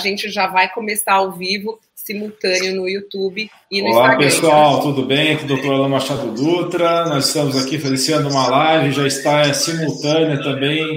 [0.00, 4.26] A gente já vai começar ao vivo, simultâneo no YouTube e no Olá, Instagram.
[4.26, 5.34] pessoal, tudo bem?
[5.34, 5.72] Aqui é o Dr.
[5.72, 7.04] Alan Machado Dutra.
[7.04, 10.96] Nós estamos aqui feliciando uma live, já está simultânea também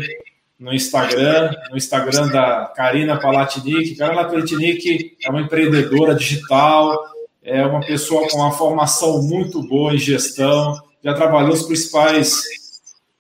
[0.57, 3.93] no Instagram, no Instagram da Karina Palatinic.
[3.97, 6.97] Karina Palatinic é uma empreendedora digital,
[7.43, 12.41] é uma pessoa com uma formação muito boa em gestão, já trabalhou nos principais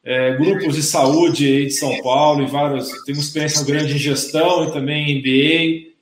[0.03, 4.67] é, grupos de saúde aí de São Paulo e vários, uma experiência grande em gestão
[4.67, 5.93] e também em MBA,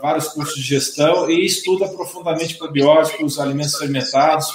[0.00, 4.48] vários cursos de gestão e estuda profundamente probióticos, alimentos fermentados.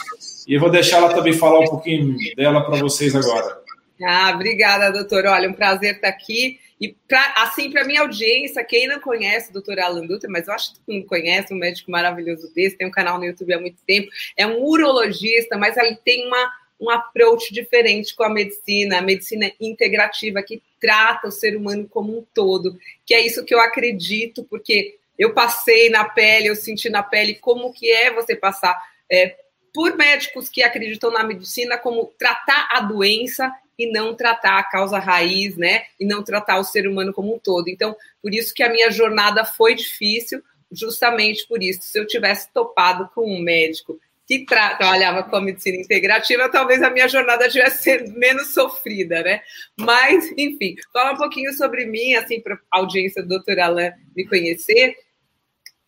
[0.47, 3.59] E eu vou deixar ela também falar um pouquinho dela para vocês agora.
[4.03, 5.25] Ah, obrigada, doutor.
[5.25, 6.59] Olha, um prazer estar aqui.
[6.81, 10.53] E pra, assim, para minha audiência, quem não conhece o doutor Alan Dutra, mas eu
[10.53, 13.59] acho que todo mundo conhece, um médico maravilhoso desse, tem um canal no YouTube há
[13.59, 18.99] muito tempo, é um urologista, mas ele tem uma, um approach diferente com a medicina,
[18.99, 23.53] a medicina integrativa, que trata o ser humano como um todo, que é isso que
[23.53, 28.35] eu acredito, porque eu passei na pele, eu senti na pele como que é você
[28.35, 28.75] passar
[29.11, 29.35] é,
[29.73, 34.99] por médicos que acreditam na medicina como tratar a doença e não tratar a causa
[34.99, 35.85] raiz, né?
[35.99, 37.69] E não tratar o ser humano como um todo.
[37.69, 41.81] Então, por isso que a minha jornada foi difícil, justamente por isso.
[41.83, 46.83] Se eu tivesse topado com um médico que tra trabalhava com a medicina integrativa, talvez
[46.83, 49.41] a minha jornada tivesse sido menos sofrida, né?
[49.75, 53.59] Mas, enfim, fala um pouquinho sobre mim, assim, para a audiência do Dr.
[53.59, 54.95] Alain me conhecer.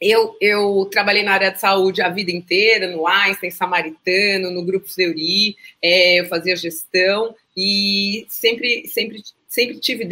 [0.02, 4.92] Eu, eu, trabalhei na área de saúde a vida inteira, no Einstein, Samaritano, no Grupo
[4.92, 10.03] Fleury, é, eu fazia gestão e sempre, sempre, sempre tive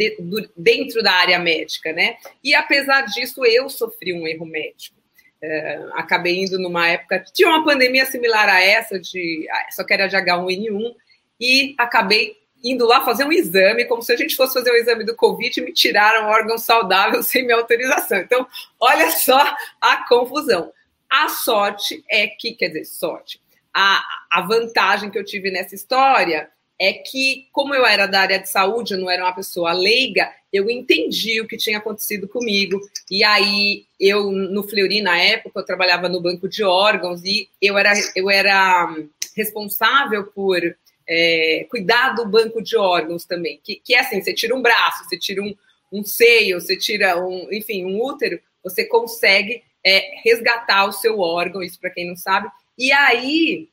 [0.56, 2.16] dentro da área médica, né?
[2.44, 4.99] E apesar disso, eu sofri um erro médico.
[5.42, 10.06] É, acabei indo numa época, tinha uma pandemia similar a essa, de, só que era
[10.06, 10.94] de H1N1,
[11.40, 15.04] e acabei indo lá fazer um exame, como se a gente fosse fazer um exame
[15.04, 18.18] do Covid e me tiraram um órgão saudável sem minha autorização.
[18.18, 18.46] Então,
[18.78, 20.70] olha só a confusão.
[21.08, 23.40] A sorte é que, quer dizer, sorte,
[23.74, 26.48] a, a vantagem que eu tive nessa história
[26.80, 30.32] é que, como eu era da área de saúde, eu não era uma pessoa leiga,
[30.50, 32.80] eu entendi o que tinha acontecido comigo.
[33.10, 37.76] E aí, eu, no Fleury, na época, eu trabalhava no banco de órgãos e eu
[37.76, 38.96] era, eu era
[39.36, 40.58] responsável por
[41.06, 45.04] é, cuidar do banco de órgãos também, que, que é assim, você tira um braço,
[45.04, 45.54] você tira um,
[45.92, 51.62] um seio, você tira um, enfim, um útero, você consegue é, resgatar o seu órgão,
[51.62, 52.48] isso para quem não sabe.
[52.78, 53.68] E aí,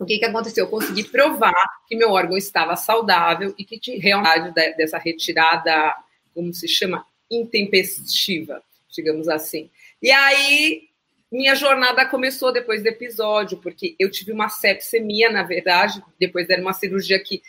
[0.00, 0.64] o que, que aconteceu?
[0.64, 1.52] Eu consegui provar
[1.86, 5.94] que meu órgão estava saudável e que tinha realidade dessa retirada,
[6.34, 9.68] como se chama, intempestiva, digamos assim.
[10.02, 10.88] E aí
[11.30, 16.62] minha jornada começou depois do episódio, porque eu tive uma sepsemia, na verdade, depois era
[16.62, 17.42] uma cirurgia que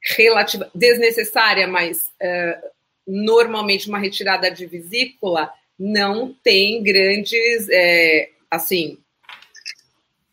[0.00, 2.70] relativa, desnecessária, mas uh,
[3.06, 8.98] normalmente uma retirada de vesícula não tem grandes, é, assim,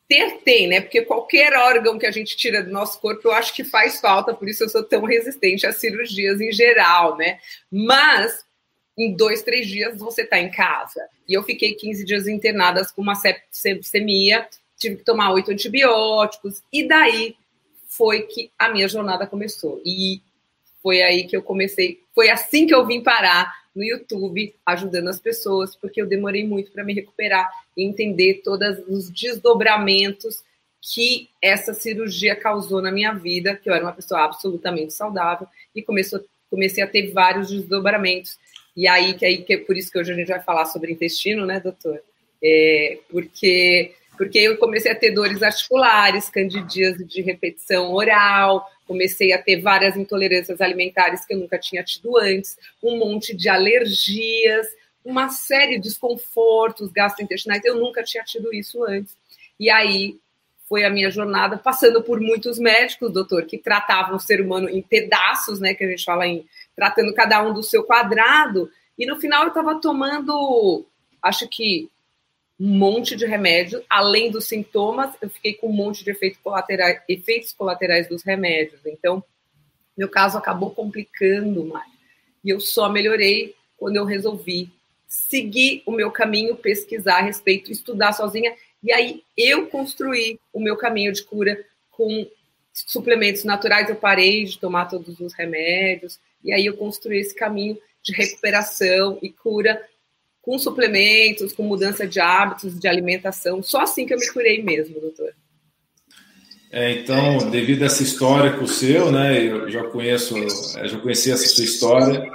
[0.09, 0.81] ter tem, né?
[0.81, 4.33] Porque qualquer órgão que a gente tira do nosso corpo, eu acho que faz falta,
[4.33, 7.37] por isso eu sou tão resistente às cirurgias em geral, né?
[7.71, 8.43] Mas
[8.97, 11.07] em dois, três dias você está em casa.
[11.27, 13.15] E eu fiquei 15 dias internadas com uma
[13.51, 17.35] sepsemia, tive que tomar oito antibióticos, e daí
[17.87, 19.79] foi que a minha jornada começou.
[19.85, 20.21] E
[20.81, 25.21] foi aí que eu comecei, foi assim que eu vim parar no YouTube, ajudando as
[25.21, 30.43] pessoas, porque eu demorei muito para me recuperar e entender todos os desdobramentos
[30.81, 35.81] que essa cirurgia causou na minha vida, que eu era uma pessoa absolutamente saudável, e
[35.81, 36.19] começou,
[36.49, 38.37] comecei a ter vários desdobramentos
[38.75, 40.91] e aí, que aí que é por isso que hoje a gente vai falar sobre
[40.91, 42.01] intestino, né, doutor?
[42.43, 49.39] É, porque, porque eu comecei a ter dores articulares, candidíase de repetição oral, comecei a
[49.39, 54.65] ter várias intolerâncias alimentares que eu nunca tinha tido antes, um monte de alergias,
[55.05, 59.15] uma série de desconfortos gastrointestinais, eu nunca tinha tido isso antes.
[59.59, 60.17] E aí
[60.67, 64.81] foi a minha jornada, passando por muitos médicos, doutor, que tratavam o ser humano em
[64.81, 66.43] pedaços, né, que a gente fala em
[66.75, 68.71] tratando cada um do seu quadrado.
[68.97, 70.83] E no final eu estava tomando,
[71.21, 71.87] acho que
[72.59, 77.01] um monte de remédio, além dos sintomas, eu fiquei com um monte de efeitos colaterais,
[77.07, 78.81] efeitos colaterais dos remédios.
[78.85, 79.23] Então,
[79.97, 81.89] meu caso acabou complicando mais.
[82.43, 84.69] E eu só melhorei quando eu resolvi
[85.07, 88.53] seguir o meu caminho, pesquisar a respeito, estudar sozinha.
[88.83, 92.27] E aí eu construí o meu caminho de cura com
[92.73, 93.89] suplementos naturais.
[93.89, 99.17] Eu parei de tomar todos os remédios, e aí eu construí esse caminho de recuperação
[99.21, 99.81] e cura
[100.41, 103.61] com suplementos, com mudança de hábitos, de alimentação.
[103.61, 105.33] Só assim que eu me curei mesmo, doutor.
[106.71, 110.35] É, então, devido a essa história com o seu, né, eu já conheço,
[110.83, 112.31] já conheci essa sua história,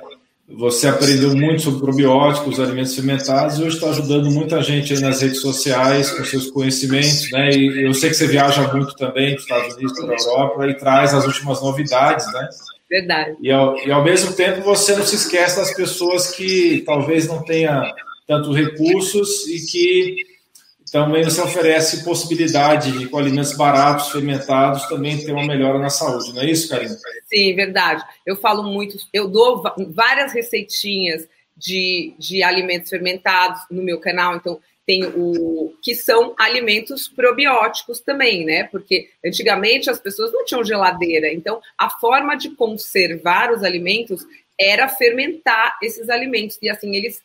[0.47, 5.23] você aprendeu muito sobre probióticos, alimentos fermentados, e hoje está ajudando muita gente aí nas
[5.23, 7.51] redes sociais com seus conhecimentos, né?
[7.51, 10.67] E eu sei que você viaja muito também para os Estados Unidos, para a Europa,
[10.67, 12.49] e traz as últimas novidades, né?
[12.89, 13.37] Verdade.
[13.41, 17.43] E ao, e ao mesmo tempo você não se esquece das pessoas que talvez não
[17.43, 17.83] tenham
[18.27, 20.35] tantos recursos e que
[20.93, 26.33] também você oferece possibilidade de, com alimentos baratos, fermentados, também ter uma melhora na saúde,
[26.33, 26.97] não é isso, Karina?
[27.27, 28.05] Sim, verdade.
[28.25, 31.27] Eu falo muito, eu dou várias receitinhas
[31.57, 38.45] de, de alimentos fermentados no meu canal, então tem o que são alimentos probióticos também,
[38.45, 38.65] né?
[38.65, 44.27] Porque antigamente as pessoas não tinham geladeira, então a forma de conservar os alimentos
[44.61, 47.23] era fermentar esses alimentos e assim eles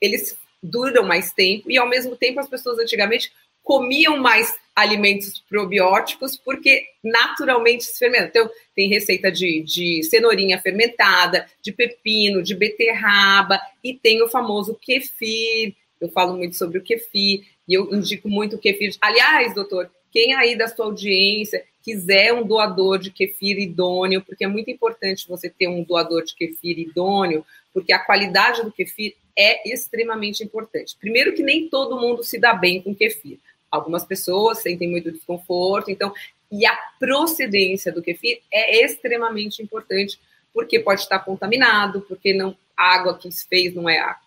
[0.00, 3.32] eles duram mais tempo e, ao mesmo tempo, as pessoas antigamente
[3.62, 8.28] comiam mais alimentos probióticos porque naturalmente se fermentam.
[8.28, 14.76] Então, tem receita de, de cenourinha fermentada, de pepino, de beterraba e tem o famoso
[14.80, 15.74] kefir.
[16.02, 18.96] Eu falo muito sobre o kefir e eu indico muito o kefir.
[19.00, 24.48] Aliás, doutor, quem aí da sua audiência quiser um doador de kefir idôneo, porque é
[24.48, 29.72] muito importante você ter um doador de kefir idôneo, porque a qualidade do kefir é
[29.72, 30.96] extremamente importante.
[31.00, 33.38] Primeiro que nem todo mundo se dá bem com kefir.
[33.70, 36.12] Algumas pessoas sentem muito desconforto, então,
[36.50, 40.20] e a procedência do kefir é extremamente importante,
[40.52, 44.18] porque pode estar contaminado, porque não a água que se fez não é a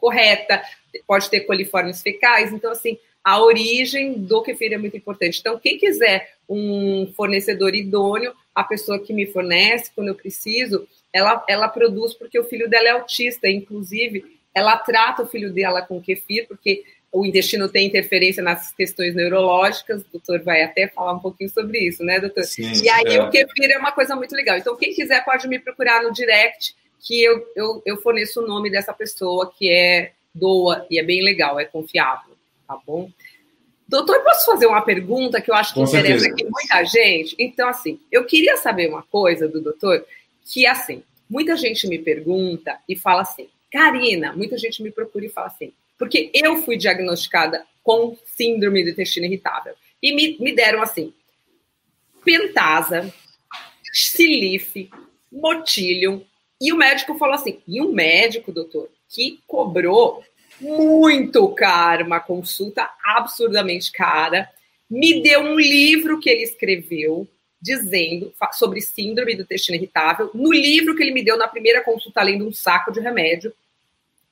[0.00, 0.62] correta,
[1.06, 5.40] pode ter coliformes fecais, então assim, a origem do kefir é muito importante.
[5.40, 11.44] Então, quem quiser um fornecedor idôneo, a pessoa que me fornece quando eu preciso, ela,
[11.48, 16.00] ela produz porque o filho dela é autista, inclusive ela trata o filho dela com
[16.00, 16.82] kefir, porque
[17.12, 21.78] o intestino tem interferência nas questões neurológicas, o doutor vai até falar um pouquinho sobre
[21.78, 22.44] isso, né, doutor?
[22.44, 23.22] Sim, e aí é.
[23.22, 24.56] o kefir é uma coisa muito legal.
[24.56, 28.70] Então, quem quiser pode me procurar no direct, que eu, eu, eu forneço o nome
[28.70, 32.36] dessa pessoa que é doa e é bem legal, é confiável,
[32.66, 33.10] tá bom?
[33.88, 36.32] Doutor, posso fazer uma pergunta que eu acho que Com interessa certeza.
[36.32, 37.34] aqui muita gente?
[37.38, 40.06] Então, assim, eu queria saber uma coisa do doutor,
[40.44, 45.30] que assim, muita gente me pergunta e fala assim, Karina, muita gente me procura e
[45.30, 49.74] fala assim, porque eu fui diagnosticada com síndrome do intestino irritável.
[50.02, 51.12] E me, me deram assim,
[52.24, 53.12] pentasa,
[53.92, 54.90] silife,
[55.30, 56.24] motílio.
[56.60, 60.22] E o médico falou assim, e um médico, doutor, que cobrou
[60.60, 64.48] muito caro, uma consulta absurdamente cara,
[64.88, 67.26] me deu um livro que ele escreveu
[67.62, 70.30] dizendo sobre síndrome do intestino irritável.
[70.34, 73.52] No livro que ele me deu na primeira consulta, além de um saco de remédio,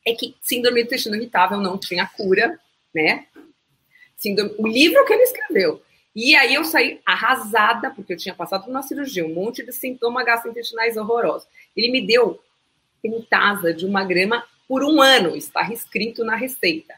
[0.07, 2.59] é que síndrome do intestino irritável não tinha cura,
[2.95, 3.27] né?
[4.17, 5.83] Síndrome, o livro que ele escreveu.
[6.21, 9.71] E aí eu saí arrasada, porque eu tinha passado por uma cirurgia, um monte de
[9.71, 11.47] sintomas gastrointestinais horrorosos.
[11.77, 12.43] Ele me deu
[13.01, 16.97] pentasa de uma grama por um ano, está escrito na receita.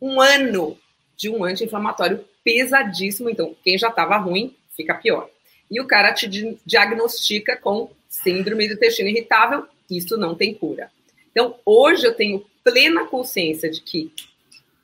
[0.00, 0.78] Um ano
[1.16, 3.28] de um anti-inflamatório pesadíssimo.
[3.28, 5.28] Então, quem já estava ruim, fica pior.
[5.68, 6.28] E o cara te
[6.64, 10.88] diagnostica com síndrome do intestino irritável, isso não tem cura.
[11.32, 14.12] Então, hoje eu tenho plena consciência de que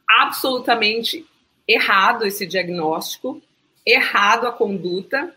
[0.04, 1.24] absolutamente
[1.68, 3.40] errado esse diagnóstico,
[3.84, 5.34] errado a conduta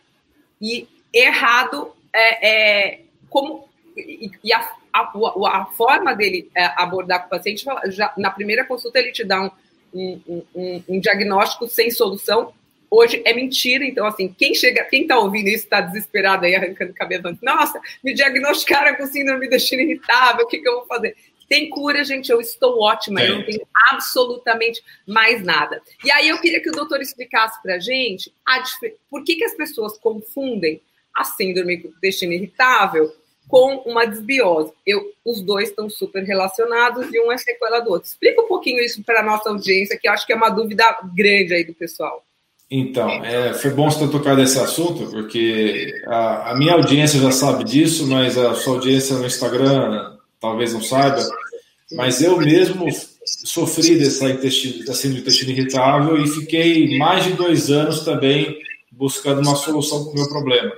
[0.61, 4.59] e errado é, é como e, e a,
[4.93, 9.23] a, a, forma dele é, abordar com o paciente, já, na primeira consulta ele te
[9.23, 9.51] dá um,
[9.93, 12.53] um, um, um diagnóstico sem solução,
[12.89, 13.85] hoje é mentira.
[13.85, 18.13] Então, assim, quem chega, quem tá ouvindo isso está desesperado aí, arrancando cabelo, nossa, me
[18.13, 21.15] diagnosticaram com síndrome do intestino irritável, o que, que eu vou fazer?
[21.51, 25.81] Tem cura, gente, eu estou ótima, eu não tenho absolutamente mais nada.
[26.01, 28.63] E aí eu queria que o doutor explicasse para a gente a,
[29.09, 30.79] por que, que as pessoas confundem
[31.13, 33.13] a síndrome do intestino irritável
[33.49, 34.71] com uma desbiose.
[34.87, 38.07] Eu, os dois estão super relacionados e um é sequela do outro.
[38.07, 40.85] Explica um pouquinho isso para a nossa audiência, que eu acho que é uma dúvida
[41.13, 42.23] grande aí do pessoal.
[42.71, 47.31] Então, é, foi bom você ter tocado esse assunto, porque a, a, minha audiência já
[47.33, 51.23] sabe disso, mas a sua audiência no Instagram talvez não saiba.
[51.93, 52.87] Mas eu mesmo
[53.25, 58.57] sofri dessa, intestino, dessa intestino irritável e fiquei mais de dois anos também
[58.91, 60.71] buscando uma solução para o meu problema.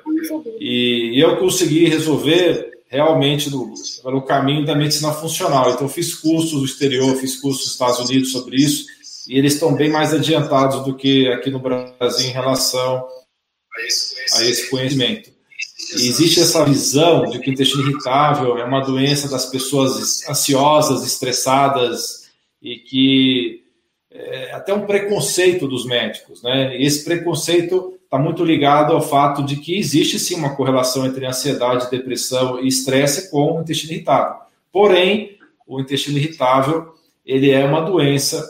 [0.60, 3.74] E, e eu consegui resolver realmente no,
[4.06, 5.72] no caminho da medicina funcional.
[5.72, 8.86] Então, fiz cursos no exterior, fiz cursos nos Estados Unidos sobre isso
[9.28, 13.08] e eles estão bem mais adiantados do que aqui no Brasil em relação
[14.36, 15.33] a esse conhecimento.
[15.92, 22.30] Existe essa visão de que o intestino irritável é uma doença das pessoas ansiosas, estressadas
[22.62, 23.64] e que
[24.12, 26.78] é até um preconceito dos médicos, né?
[26.78, 31.26] E esse preconceito está muito ligado ao fato de que existe sim uma correlação entre
[31.26, 34.36] ansiedade, depressão e estresse com o intestino irritável.
[34.72, 36.94] Porém, o intestino irritável,
[37.26, 38.48] ele é uma doença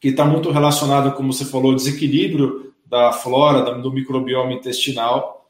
[0.00, 5.43] que está muito relacionada, como você falou, ao desequilíbrio da flora, do microbioma intestinal,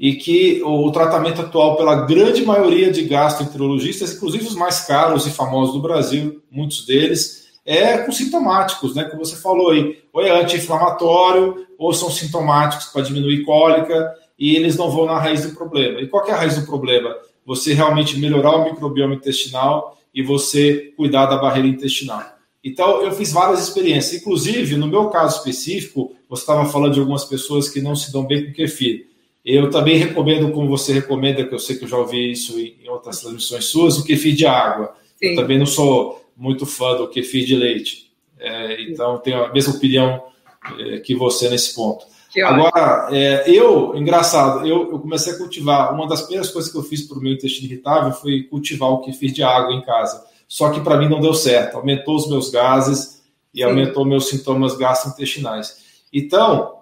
[0.00, 5.30] e que o tratamento atual pela grande maioria de gastroenterologistas, inclusive os mais caros e
[5.30, 9.04] famosos do Brasil, muitos deles, é com sintomáticos, né?
[9.04, 14.74] Como você falou aí, ou é anti-inflamatório, ou são sintomáticos para diminuir cólica, e eles
[14.74, 16.00] não vão na raiz do problema.
[16.00, 17.14] E qual é a raiz do problema?
[17.44, 22.24] Você realmente melhorar o microbioma intestinal e você cuidar da barreira intestinal.
[22.64, 24.22] Então, eu fiz várias experiências.
[24.22, 28.26] Inclusive, no meu caso específico, você estava falando de algumas pessoas que não se dão
[28.26, 29.09] bem com kefir.
[29.44, 32.88] Eu também recomendo, como você recomenda, que eu sei que eu já ouvi isso em
[32.88, 34.94] outras transmissões suas, o kefir de água.
[35.16, 35.30] Sim.
[35.30, 38.10] Eu também não sou muito fã do kefir de leite.
[38.38, 40.22] É, então, tenho a mesma opinião
[40.78, 42.04] é, que você nesse ponto.
[42.44, 45.92] Agora, é, eu, engraçado, eu, eu, comecei a cultivar.
[45.92, 49.00] Uma das primeiras coisas que eu fiz para o meu intestino irritável foi cultivar o
[49.00, 50.24] kefir de água em casa.
[50.46, 51.76] Só que para mim não deu certo.
[51.76, 53.64] Aumentou os meus gases e Sim.
[53.64, 55.78] aumentou meus sintomas gastrointestinais.
[56.12, 56.79] Então,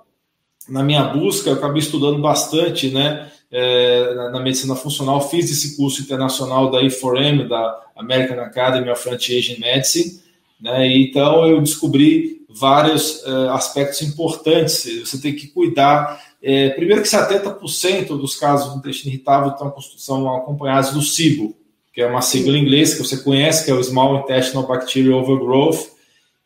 [0.69, 3.31] na minha busca, eu acabei estudando bastante, né?
[3.51, 9.09] É, na, na, medicina funcional, fiz esse curso internacional da I4M, da American Academy of
[9.09, 10.21] Anti-Aging Medicine,
[10.61, 10.87] né?
[10.95, 14.85] então eu descobri vários é, aspectos importantes.
[15.01, 16.21] Você tem que cuidar.
[16.43, 21.55] É, primeiro que 70% dos casos do intestino irritável estão, são acompanhados do SIBO,
[21.93, 25.21] que é uma sigla em inglês que você conhece, que é o Small Intestinal Bacterial
[25.21, 25.91] Overgrowth.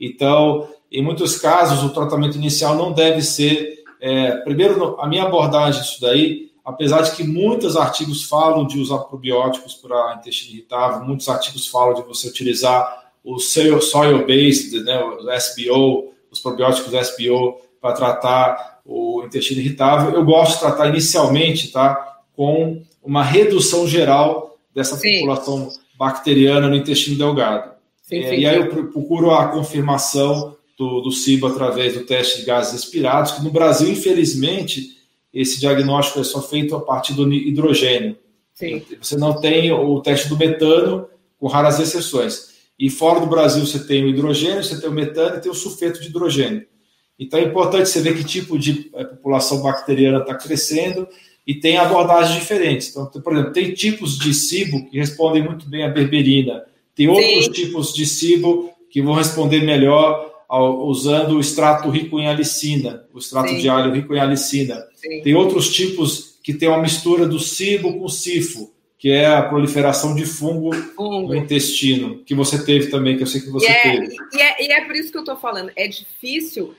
[0.00, 5.81] Então, em muitos casos, o tratamento inicial não deve ser é, primeiro, a minha abordagem
[5.81, 11.29] disso daí, apesar de que muitos artigos falam de usar probióticos para intestino irritável, muitos
[11.29, 18.81] artigos falam de você utilizar o soil-based, né, o SBO, os probióticos SBO para tratar
[18.85, 20.13] o intestino irritável.
[20.13, 25.21] Eu gosto de tratar inicialmente, tá, com uma redução geral dessa sim.
[25.21, 27.71] população bacteriana no intestino delgado.
[28.03, 32.41] Sim, é, sim, e aí eu procuro a confirmação do, do CIBO através do teste
[32.41, 34.97] de gases respirados, que no Brasil, infelizmente,
[35.33, 38.17] esse diagnóstico é só feito a partir do hidrogênio.
[38.52, 38.83] Sim.
[39.00, 41.07] Você não tem o teste do metano,
[41.38, 42.52] com raras exceções.
[42.79, 45.55] E fora do Brasil você tem o hidrogênio, você tem o metano e tem o
[45.55, 46.67] sulfeto de hidrogênio.
[47.19, 51.07] Então é importante você ver que tipo de eh, população bacteriana está crescendo
[51.47, 52.91] e tem abordagens diferentes.
[52.91, 56.64] Então, por exemplo, tem tipos de cibo que respondem muito bem à berberina,
[56.95, 57.52] tem outros Sim.
[57.52, 63.49] tipos de cibo que vão responder melhor usando o extrato rico em alicina, o extrato
[63.49, 63.59] Sim.
[63.59, 64.87] de alho rico em alicina.
[64.95, 65.23] Sim.
[65.23, 70.15] Tem outros tipos que tem uma mistura do cibo com sifo, que é a proliferação
[70.15, 73.71] de fungo, fungo, no intestino, que você teve também, que eu sei que você e
[73.71, 74.17] é, teve.
[74.33, 76.75] E é, e é, por isso que eu estou falando, é difícil,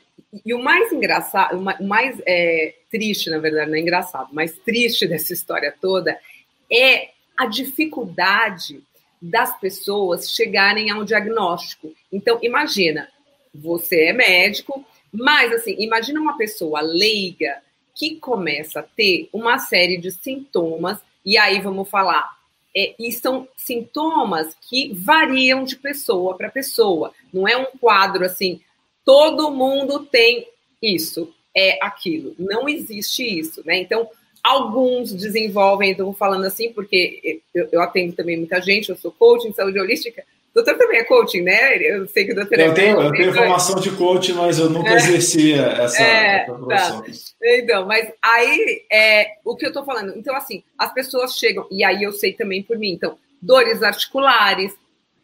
[0.45, 5.05] e o mais engraçado, o mais é, triste, na verdade, não é engraçado, mas triste
[5.07, 6.17] dessa história toda
[6.71, 8.81] é a dificuldade
[9.21, 11.93] das pessoas chegarem a um diagnóstico.
[12.11, 13.07] Então, imagina,
[13.53, 17.61] você é médico, mas assim, imagina uma pessoa leiga
[17.95, 22.37] que começa a ter uma série de sintomas, e aí vamos falar,
[22.75, 27.13] é, e são sintomas que variam de pessoa para pessoa.
[27.31, 28.59] Não é um quadro assim,
[29.05, 30.47] todo mundo tem
[30.81, 32.35] isso, é aquilo.
[32.39, 33.77] Não existe isso, né?
[33.77, 34.09] Então,
[34.43, 39.47] alguns desenvolvem, então falando assim, porque eu, eu atendo também muita gente, eu sou coach
[39.47, 41.77] em saúde holística, doutor também é coaching, né?
[41.77, 44.69] Eu sei que o doutor eu é tenho, Eu tenho formação de coaching, mas eu
[44.69, 44.95] nunca é.
[44.95, 47.03] exerci essa, é, essa Tá.
[47.41, 50.13] Então, mas aí, é, o que eu tô falando?
[50.15, 54.75] Então, assim, as pessoas chegam, e aí eu sei também por mim, então, dores articulares,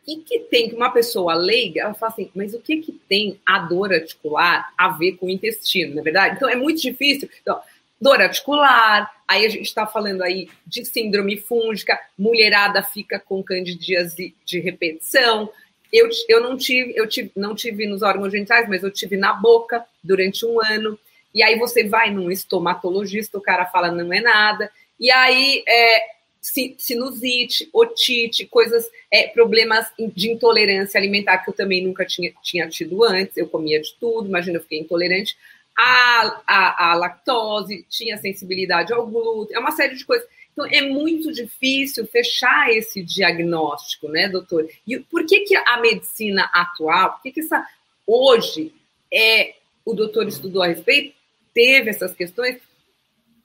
[0.07, 3.39] e que tem que uma pessoa leiga, ela fala assim, mas o que que tem
[3.45, 6.35] a dor articular a ver com o intestino, na é verdade?
[6.35, 7.29] Então, é muito difícil.
[7.41, 7.59] Então,
[7.99, 14.33] dor articular, aí a gente está falando aí de síndrome fúngica, mulherada fica com candidíase
[14.45, 15.49] de repetição.
[15.91, 19.33] Eu, eu não tive, eu tive, não tive nos órgãos genitais, mas eu tive na
[19.33, 20.97] boca durante um ano.
[21.33, 24.71] E aí você vai num estomatologista, o cara fala não é nada.
[24.99, 26.01] E aí é,
[26.41, 33.03] sinusite, otite, coisas, é, problemas de intolerância alimentar que eu também nunca tinha, tinha tido
[33.03, 33.35] antes.
[33.35, 35.35] Eu comia de tudo, imagina, eu fiquei intolerante
[35.79, 40.27] a, a, a lactose, tinha sensibilidade ao glúten, é uma série de coisas.
[40.51, 44.69] Então, é muito difícil fechar esse diagnóstico, né, doutor?
[44.85, 47.65] E por que, que a medicina atual, por que, que essa,
[48.05, 48.73] hoje,
[49.13, 49.55] é,
[49.85, 51.15] o doutor estudou a respeito,
[51.53, 52.57] teve essas questões,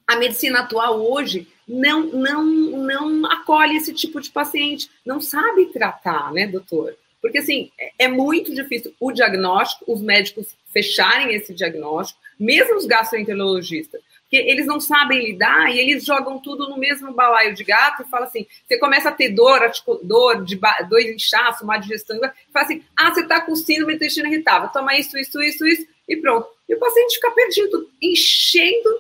[0.06, 6.32] a medicina atual hoje não, não, não acolhe esse tipo de paciente, não sabe tratar,
[6.32, 6.96] né, doutor?
[7.22, 12.86] Porque, assim, é, é muito difícil o diagnóstico, os médicos fecharem esse diagnóstico, mesmo os
[12.86, 14.00] gastroenterologistas.
[14.22, 18.10] Porque eles não sabem lidar e eles jogam tudo no mesmo balaio de gato e
[18.10, 19.60] fala assim: você começa a ter dor,
[20.02, 23.96] dor, de dor inchaço, má digestão, e fala assim: ah, você está com síndrome do
[23.96, 26.48] intestino irritável, toma isso, isso, isso, isso, e pronto.
[26.68, 28.98] E o paciente fica perdido, enchendo,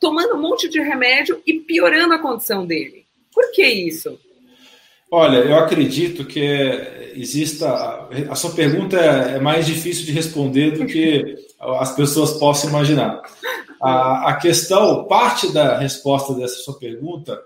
[0.00, 3.06] tomando um monte de remédio e piorando a condição dele.
[3.32, 4.18] Por que isso?
[5.10, 6.42] Olha, eu acredito que
[7.14, 8.08] exista.
[8.28, 13.20] A sua pergunta é mais difícil de responder do que as pessoas possam imaginar.
[13.80, 17.40] A, a questão, parte da resposta dessa sua pergunta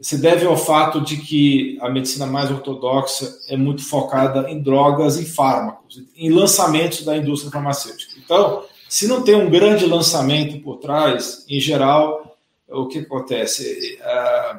[0.00, 5.18] se deve ao fato de que a medicina mais ortodoxa é muito focada em drogas
[5.18, 8.14] e fármacos, em lançamentos da indústria farmacêutica.
[8.18, 13.98] Então, se não tem um grande lançamento por trás, em geral, o que acontece?
[14.00, 14.56] É,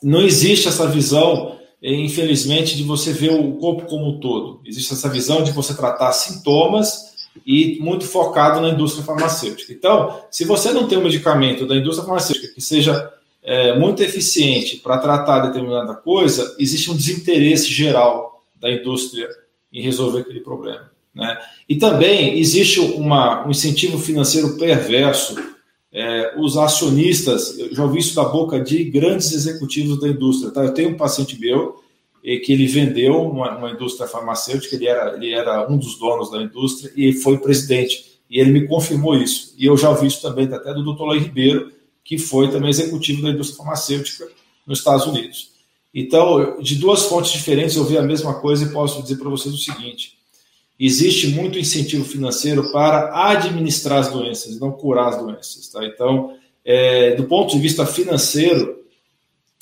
[0.00, 4.60] não existe essa visão, infelizmente, de você ver o corpo como um todo.
[4.64, 7.11] Existe essa visão de você tratar sintomas
[7.46, 9.72] e muito focado na indústria farmacêutica.
[9.72, 13.12] Então, se você não tem um medicamento da indústria farmacêutica que seja
[13.42, 19.28] é, muito eficiente para tratar determinada coisa, existe um desinteresse geral da indústria
[19.72, 20.90] em resolver aquele problema.
[21.14, 21.38] Né?
[21.68, 25.36] E também existe uma, um incentivo financeiro perverso
[25.92, 30.50] é, os acionistas, eu já ouvi isso da boca de grandes executivos da indústria.
[30.50, 30.64] Tá?
[30.64, 31.81] Eu tenho um paciente meu
[32.22, 36.30] e que ele vendeu uma, uma, indústria farmacêutica, ele era, ele era um dos donos
[36.30, 38.12] da indústria e foi presidente.
[38.30, 39.54] E ele me confirmou isso.
[39.58, 41.02] E eu já ouvi isso também até do Dr.
[41.02, 41.72] Loi Ribeiro,
[42.04, 44.28] que foi também executivo da indústria farmacêutica
[44.66, 45.50] nos Estados Unidos.
[45.92, 49.54] Então, de duas fontes diferentes, eu vi a mesma coisa e posso dizer para vocês
[49.54, 50.16] o seguinte:
[50.78, 55.68] existe muito incentivo financeiro para administrar as doenças, não curar as doenças.
[55.68, 55.84] Tá?
[55.84, 58.80] Então, é, do ponto de vista financeiro,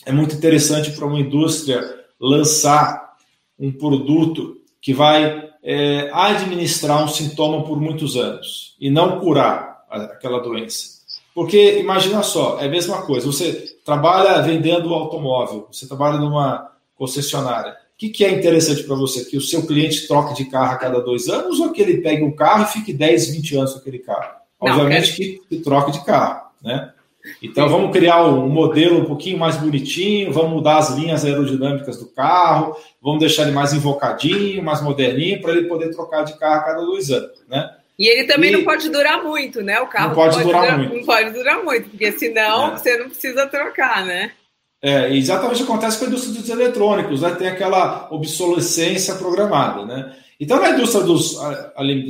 [0.06, 3.14] é muito interessante para uma indústria lançar
[3.58, 10.40] um produto que vai é, administrar um sintoma por muitos anos e não curar aquela
[10.40, 11.00] doença.
[11.34, 13.26] Porque imagina só, é a mesma coisa.
[13.26, 19.26] Você trabalha vendendo automóvel, você trabalha numa concessionária que, que é interessante para você?
[19.26, 22.24] Que o seu cliente troque de carro a cada dois anos ou que ele pegue
[22.24, 24.36] um carro e fique 10, 20 anos com aquele carro?
[24.58, 26.94] Obviamente que, que troque de carro, né?
[27.42, 32.06] Então vamos criar um modelo um pouquinho mais bonitinho, vamos mudar as linhas aerodinâmicas do
[32.06, 36.64] carro, vamos deixar ele mais invocadinho, mais moderninho, para ele poder trocar de carro a
[36.64, 37.70] cada dois anos, né?
[37.98, 38.52] E ele também e...
[38.54, 39.78] não pode durar muito, né?
[39.80, 40.94] O carro não pode, pode durar, durar, muito.
[40.94, 42.70] Não pode durar muito, porque senão é.
[42.78, 44.32] você não precisa trocar, né?
[44.82, 47.34] É, exatamente acontece com a indústria dos eletrônicos, né?
[47.34, 50.16] Tem aquela obsolescência programada, né?
[50.40, 51.34] Então, na indústria dos,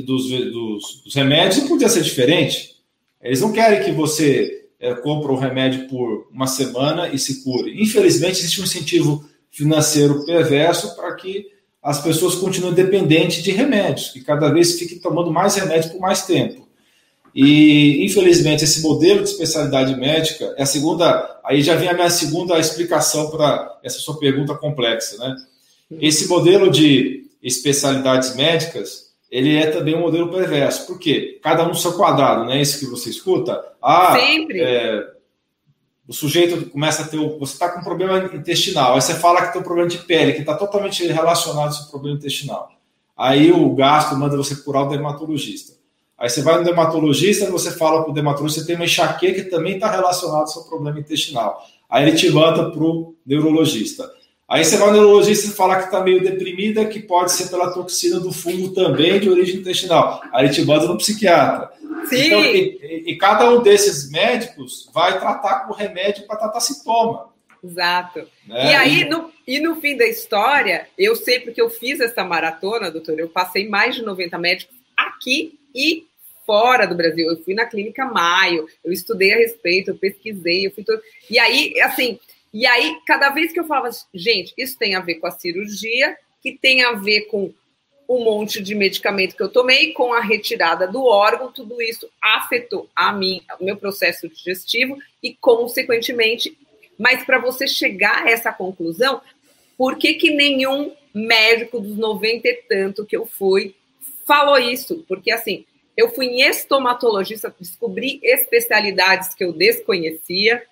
[0.05, 2.77] dos, dos, dos remédios, não podia ser diferente.
[3.21, 7.43] Eles não querem que você é, compre o um remédio por uma semana e se
[7.43, 7.81] cure.
[7.81, 11.45] Infelizmente, existe um incentivo financeiro perverso para que
[11.83, 16.25] as pessoas continuem dependentes de remédios, que cada vez fiquem tomando mais remédio por mais
[16.25, 16.67] tempo.
[17.33, 21.39] E, infelizmente, esse modelo de especialidade médica é a segunda.
[21.45, 25.35] Aí já vem a minha segunda explicação para essa sua pergunta complexa, né?
[25.99, 30.85] Esse modelo de especialidades médicas, ele é também um modelo perverso.
[30.85, 31.39] Por quê?
[31.41, 33.63] Cada um no seu quadrado, não é isso que você escuta?
[33.81, 34.61] Ah, Sempre.
[34.61, 35.07] É,
[36.05, 37.17] o sujeito começa a ter.
[37.17, 40.33] Você está com um problema intestinal, aí você fala que tem um problema de pele,
[40.33, 42.69] que está totalmente relacionado ao seu problema intestinal.
[43.17, 45.73] Aí o gasto manda você curar o dermatologista.
[46.17, 49.49] Aí você vai no dermatologista, você fala para o dermatologista, você tem uma enxaqueca que
[49.49, 51.65] também está relacionada ao seu problema intestinal.
[51.89, 54.11] Aí ele te manda para o neurologista.
[54.51, 57.71] Aí você vai no neurologista e fala que está meio deprimida, que pode ser pela
[57.71, 60.21] toxina do fungo também de origem intestinal.
[60.33, 61.71] Aí te manda no psiquiatra.
[62.09, 62.25] Sim.
[62.25, 67.29] Então, e, e, cada um desses médicos vai tratar com remédio para tratar sintoma.
[67.63, 68.27] Exato.
[68.45, 68.71] Né?
[68.71, 72.91] E aí, no, e no fim da história, eu sei porque eu fiz essa maratona,
[72.91, 76.05] doutor, eu passei mais de 90 médicos aqui e
[76.45, 77.29] fora do Brasil.
[77.29, 81.01] Eu fui na clínica Maio, eu estudei a respeito, eu pesquisei, eu fui todo...
[81.29, 82.19] E aí, assim,
[82.53, 86.17] e aí, cada vez que eu falava, gente, isso tem a ver com a cirurgia,
[86.41, 87.53] que tem a ver com
[88.09, 92.89] um monte de medicamento que eu tomei, com a retirada do órgão, tudo isso afetou
[92.93, 96.57] a mim, o meu processo digestivo e, consequentemente,
[96.99, 99.21] mas para você chegar a essa conclusão,
[99.77, 103.75] por que, que nenhum médico dos 90 e tanto que eu fui
[104.27, 105.05] falou isso?
[105.07, 110.63] Porque, assim, eu fui em estomatologista, descobri especialidades que eu desconhecia.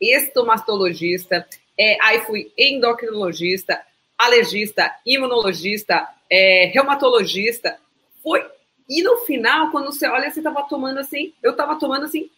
[0.00, 1.46] Estomatologista,
[1.78, 3.80] é, aí fui endocrinologista,
[4.16, 7.78] alergista, imunologista, é, reumatologista.
[8.22, 8.44] Foi.
[8.88, 12.30] E no final, quando você olha, você estava tomando assim, eu estava tomando assim,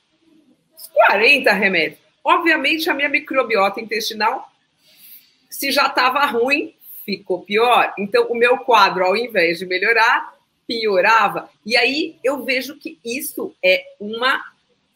[0.92, 2.00] 40 remédios.
[2.24, 4.50] Obviamente, a minha microbiota intestinal,
[5.48, 7.94] se já estava ruim, ficou pior.
[7.98, 10.34] Então, o meu quadro, ao invés de melhorar,
[10.66, 11.48] piorava.
[11.64, 14.42] E aí eu vejo que isso é uma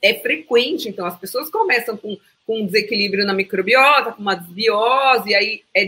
[0.03, 0.89] é frequente.
[0.89, 2.19] Então, as pessoas começam com,
[2.53, 5.87] com um desequilíbrio na microbiota, com uma desbiose, aí é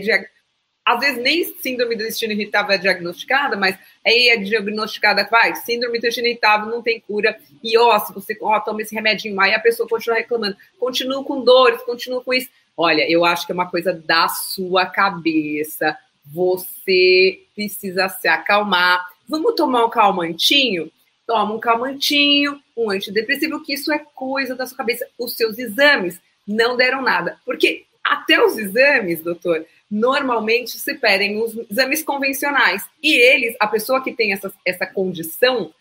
[0.83, 5.93] às vezes nem síndrome do intestino irritável é diagnosticada, mas aí é diagnosticada, vai, síndrome
[5.93, 9.53] do intestino irritável não tem cura, e ó, se você ó, toma esse remedinho, aí
[9.53, 12.49] a pessoa continua reclamando, continua com dores, continua com isso.
[12.75, 15.97] Olha, eu acho que é uma coisa da sua cabeça.
[16.25, 19.05] Você precisa se acalmar.
[19.29, 20.91] Vamos tomar um calmantinho?
[21.25, 25.07] Toma um calmantinho, um antidepressivo, que isso é coisa da sua cabeça.
[25.17, 27.39] Os seus exames não deram nada.
[27.45, 32.83] Porque até os exames, doutor, normalmente se pedem os exames convencionais.
[33.01, 35.73] E eles, a pessoa que tem essa, essa condição,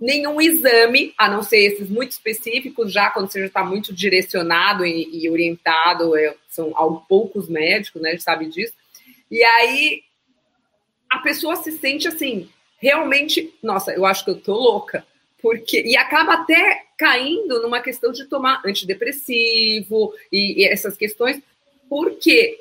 [0.00, 4.84] nenhum exame, a não ser esses muito específicos, já quando você já está muito direcionado
[4.84, 6.72] e, e orientado, é, são
[7.08, 8.16] poucos médicos, né?
[8.18, 8.74] Sabe disso.
[9.30, 10.02] E aí
[11.10, 12.48] a pessoa se sente assim,
[12.78, 15.06] realmente, nossa, eu acho que eu tô louca.
[15.40, 21.40] Porque, e acaba até caindo numa questão de tomar antidepressivo e, e essas questões,
[21.88, 22.60] porque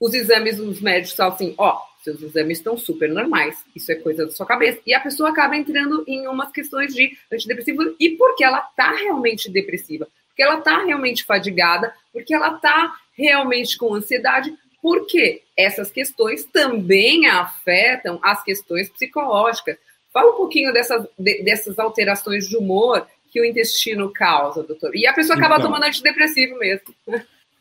[0.00, 4.24] os exames dos médicos falam assim, ó, seus exames estão super normais, isso é coisa
[4.24, 4.80] da sua cabeça.
[4.86, 9.50] E a pessoa acaba entrando em umas questões de antidepressivo e porque ela tá realmente
[9.50, 16.44] depressiva, porque ela tá realmente fadigada, porque ela tá realmente com ansiedade, porque essas questões
[16.44, 19.76] também afetam as questões psicológicas.
[20.12, 24.94] Fala um pouquinho dessas, de, dessas alterações de humor que o intestino causa, doutor.
[24.94, 26.94] E a pessoa acaba então, tomando antidepressivo mesmo.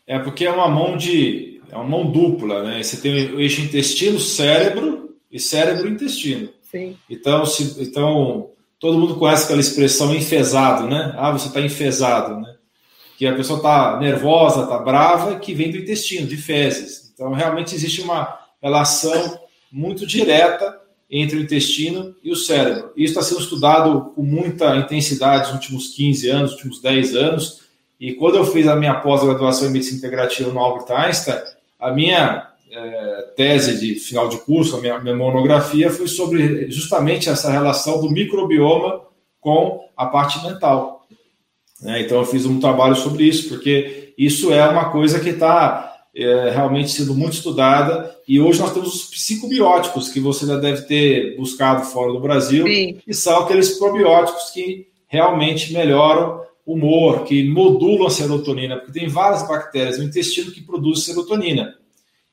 [0.06, 1.62] É porque é uma mão de.
[1.70, 2.82] É uma mão dupla, né?
[2.82, 6.50] Você tem o eixo intestino-cérebro e cérebro-intestino.
[6.62, 6.98] Sim.
[7.10, 11.14] Então, se, então, todo mundo conhece aquela expressão enfesado, né?
[11.18, 12.56] Ah, você está enfesado, né?
[13.18, 17.12] Que a pessoa está nervosa, está brava, que vem do intestino, de fezes.
[17.14, 19.40] Então, realmente existe uma relação
[19.72, 22.92] muito direta entre o intestino e o cérebro.
[22.96, 27.68] Isso está sendo estudado com muita intensidade nos últimos 15 anos, nos últimos 10 anos
[28.00, 31.40] e quando eu fiz a minha pós-graduação em medicina integrativa no Albert Einstein,
[31.80, 37.28] a minha é, tese de final de curso, a minha, minha monografia, foi sobre justamente
[37.28, 39.02] essa relação do microbioma
[39.42, 41.08] com a parte mental.
[41.82, 42.02] Né?
[42.02, 46.50] Então, eu fiz um trabalho sobre isso, porque isso é uma coisa que está é,
[46.50, 48.16] realmente sendo muito estudada.
[48.28, 52.66] E hoje nós temos os psicobióticos, que você já deve ter buscado fora do Brasil,
[52.66, 52.98] Sim.
[53.06, 59.48] e são aqueles probióticos que realmente melhoram humor, que modulam a serotonina, porque tem várias
[59.48, 61.76] bactérias no intestino que produzem serotonina.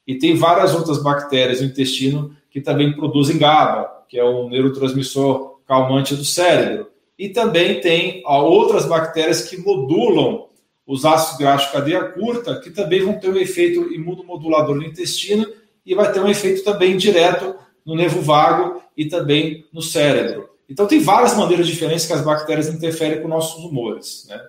[0.06, 5.60] E tem várias outras bactérias no intestino que também produzem GABA, que é um neurotransmissor
[5.66, 6.88] calmante do cérebro.
[7.18, 10.46] E também tem outras bactérias que modulam
[10.86, 15.46] os ácidos graxos cadeia curta, que também vão ter um efeito imunomodulador no intestino
[15.84, 20.48] e vai ter um efeito também direto no nervo vago e também no cérebro.
[20.68, 24.26] Então, tem várias maneiras diferentes que as bactérias interferem com nossos humores.
[24.28, 24.40] Né?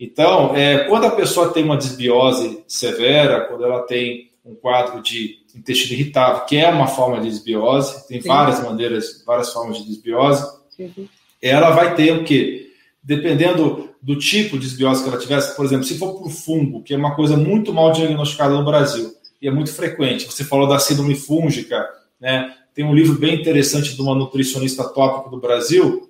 [0.00, 5.38] Então, é, quando a pessoa tem uma desbiose severa, quando ela tem um quadro de
[5.54, 8.28] intestino irritável, que é uma forma de desbiose, tem Sim.
[8.28, 10.46] várias maneiras, várias formas de desbiose,
[10.78, 11.06] uhum.
[11.42, 12.70] ela vai ter o quê?
[13.02, 16.94] Dependendo do tipo de desbiose que ela tivesse, por exemplo, se for por fungo, que
[16.94, 20.78] é uma coisa muito mal diagnosticada no Brasil, e é muito frequente, você falou da
[20.78, 21.88] síndrome fúngica,
[22.20, 22.54] né?
[22.74, 26.08] Tem um livro bem interessante de uma nutricionista tópica do Brasil.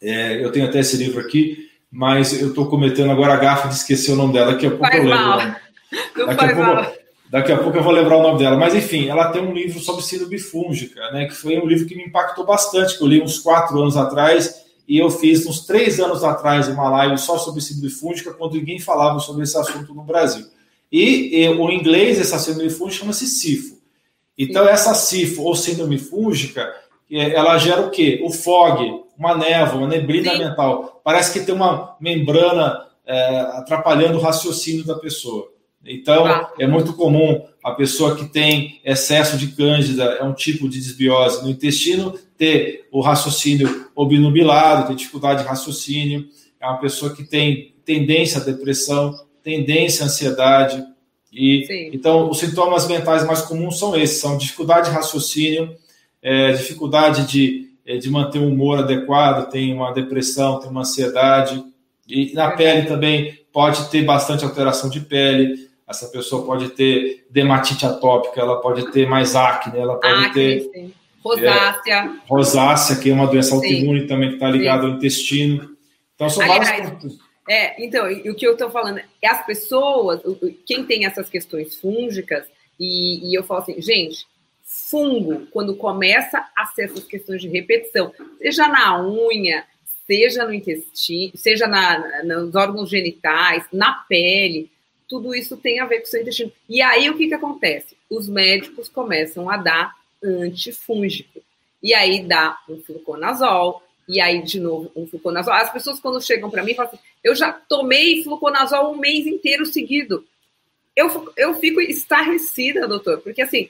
[0.00, 3.74] É, eu tenho até esse livro aqui, mas eu estou cometendo agora a gafa de
[3.74, 4.52] esquecer o nome dela.
[4.54, 5.36] Daqui a pouco faz eu lembro.
[5.36, 5.56] Né?
[6.16, 6.92] Daqui a, pouco,
[7.28, 8.56] daqui a pouco eu vou lembrar o nome dela.
[8.56, 11.26] Mas enfim, ela tem um livro sobre síndrome fúngica, né?
[11.26, 14.62] Que foi um livro que me impactou bastante, que eu li uns quatro anos atrás
[14.88, 18.78] e eu fiz uns três anos atrás uma live só sobre síndrome fúngica, quando ninguém
[18.78, 20.46] falava sobre esse assunto no Brasil.
[20.90, 23.78] E, e o inglês, essa síndrome fúngica chama-se SIFO.
[24.36, 26.74] Então, essa CIFO ou síndrome fúngica,
[27.10, 28.20] é, ela gera o quê?
[28.24, 30.38] O fog, uma névoa, uma neblina Sim.
[30.38, 31.00] mental.
[31.04, 35.50] Parece que tem uma membrana é, atrapalhando o raciocínio da pessoa.
[35.84, 36.50] Então, ah.
[36.58, 41.42] é muito comum a pessoa que tem excesso de cândida, é um tipo de desbiose
[41.42, 46.26] no intestino, ter o raciocínio obnubilado, ter dificuldade de raciocínio,
[46.60, 50.84] é uma pessoa que tem tendência à depressão, tendência à ansiedade,
[51.32, 51.90] e, Sim.
[51.94, 55.74] então, os sintomas mentais mais comuns são esses: são dificuldade de raciocínio,
[56.20, 61.64] é, dificuldade de, é, de manter um humor adequado, tem uma depressão, tem uma ansiedade.
[62.06, 65.70] E na pele também pode ter bastante alteração de pele.
[65.88, 70.70] Essa pessoa pode ter dermatite atópica, ela pode ter mais acne, ela pode acne, ter.
[70.72, 70.94] Sim.
[71.22, 71.94] Rosácea.
[71.94, 75.76] É, rosácea, que é uma doença autoimune também que está ligada ao intestino.
[76.14, 77.18] Então, são Aliás, vários
[77.48, 80.20] é, então, o que eu estou falando é as pessoas,
[80.64, 82.46] quem tem essas questões fúngicas,
[82.78, 84.26] e, e, eu falo assim, gente,
[84.64, 89.64] fungo, quando começa a ser essas questões de repetição, seja na unha,
[90.06, 94.70] seja no intestino, seja na, nos órgãos genitais, na pele,
[95.12, 96.50] tudo isso tem a ver com o seu intestino.
[96.66, 97.94] E aí o que, que acontece?
[98.08, 99.94] Os médicos começam a dar
[100.24, 101.42] antifúngico.
[101.82, 105.52] E aí dá um fluconazol, e aí de novo um fluconazol.
[105.52, 109.66] As pessoas quando chegam para mim falam assim, eu já tomei fluconazol um mês inteiro
[109.66, 110.26] seguido.
[110.96, 113.68] Eu, eu fico estarrecida, doutor, porque assim,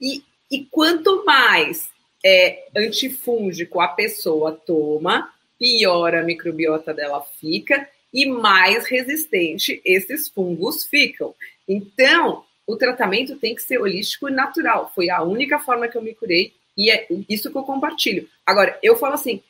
[0.00, 1.90] e, e quanto mais
[2.24, 10.86] é, antifúngico a pessoa toma, pior a microbiota dela fica e mais resistente esses fungos
[10.86, 11.34] ficam.
[11.68, 14.90] Então, o tratamento tem que ser holístico e natural.
[14.94, 18.26] Foi a única forma que eu me curei e é isso que eu compartilho.
[18.46, 19.42] Agora, eu falo assim,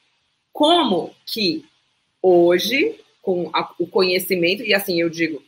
[0.53, 1.65] como que
[2.21, 5.41] hoje, com a, o conhecimento, e assim eu digo,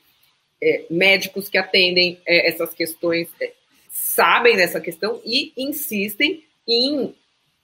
[0.63, 3.53] é, médicos que atendem é, essas questões é,
[3.91, 7.13] sabem dessa questão e insistem em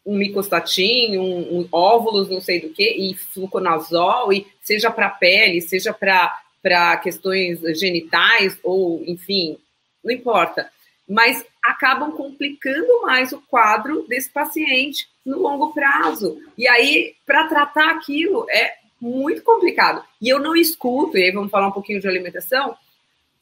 [0.04, 5.60] um micostatin, um, um óvulos, não sei do que, e fluconazol, e seja para pele,
[5.60, 9.56] seja para questões genitais, ou enfim,
[10.02, 10.70] não importa.
[11.08, 16.38] Mas acabam complicando mais o quadro desse paciente no longo prazo.
[16.56, 20.04] E aí, para tratar aquilo, é muito complicado.
[20.20, 22.76] E eu não escuto, e aí vamos falar um pouquinho de alimentação,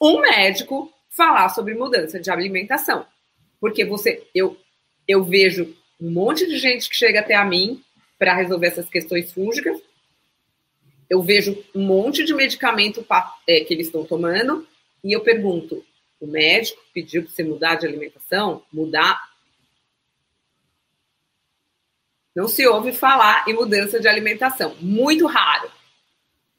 [0.00, 3.04] um médico falar sobre mudança de alimentação.
[3.60, 4.56] Porque você, eu,
[5.06, 7.80] eu vejo um monte de gente que chega até a mim
[8.18, 9.80] para resolver essas questões fúngicas.
[11.08, 13.06] Eu vejo um monte de medicamento
[13.46, 14.66] é, que eles estão tomando
[15.04, 15.84] e eu pergunto:
[16.20, 18.64] o médico pediu para você mudar de alimentação?
[18.72, 19.30] Mudar?
[22.34, 24.74] Não se ouve falar em mudança de alimentação.
[24.80, 25.70] Muito raro.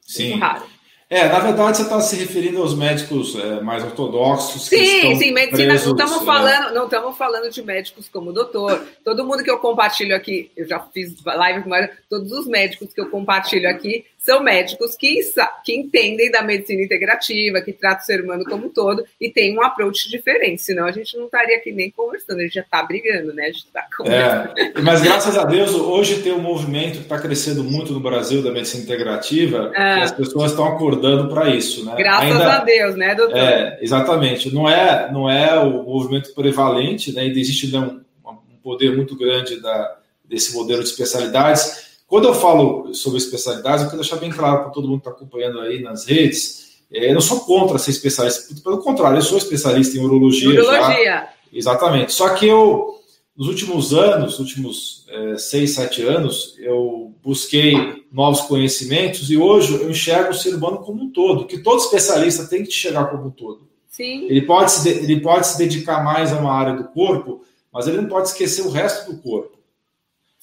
[0.00, 0.30] Sim.
[0.30, 0.73] Muito raro.
[1.10, 4.66] É, na verdade, você está se referindo aos médicos é, mais ortodoxos.
[4.66, 5.68] Sim, sim, medicina.
[5.68, 6.24] Presos, não estamos é...
[6.24, 8.82] falando, não estamos falando de médicos como o doutor.
[9.04, 11.70] Todo mundo que eu compartilho aqui, eu já fiz live com
[12.08, 15.20] todos os médicos que eu compartilho aqui são médicos que,
[15.62, 19.54] que entendem da medicina integrativa, que tratam o ser humano como um todo e tem
[19.54, 20.62] um approach diferente.
[20.62, 23.44] Senão a gente não estaria aqui nem conversando, a gente já está brigando, né?
[23.44, 27.62] A gente está é, mas graças a Deus, hoje tem um movimento que está crescendo
[27.62, 29.98] muito no Brasil da medicina integrativa é.
[29.98, 31.94] e as pessoas estão acordando para isso, né?
[31.94, 33.36] Graças Ainda, a Deus, né, doutor?
[33.36, 34.54] É, exatamente.
[34.54, 37.26] Não é, não é o movimento prevalente, né?
[37.26, 42.34] E existe né, um, um poder muito grande da, desse modelo de especialidades quando eu
[42.34, 45.82] falo sobre especialidades, eu quero deixar bem claro para todo mundo que está acompanhando aí
[45.82, 50.00] nas redes, é, eu não sou contra ser especialista, pelo contrário, eu sou especialista em
[50.00, 50.48] urologia.
[50.48, 51.04] Urologia.
[51.04, 52.12] Já, exatamente.
[52.12, 53.00] Só que eu,
[53.36, 59.74] nos últimos anos, nos últimos é, seis, sete anos, eu busquei novos conhecimentos e hoje
[59.74, 63.26] eu enxergo o ser humano como um todo, que todo especialista tem que chegar como
[63.26, 63.68] um todo.
[63.90, 64.28] Sim.
[64.28, 67.96] Ele pode, se, ele pode se dedicar mais a uma área do corpo, mas ele
[67.96, 69.53] não pode esquecer o resto do corpo.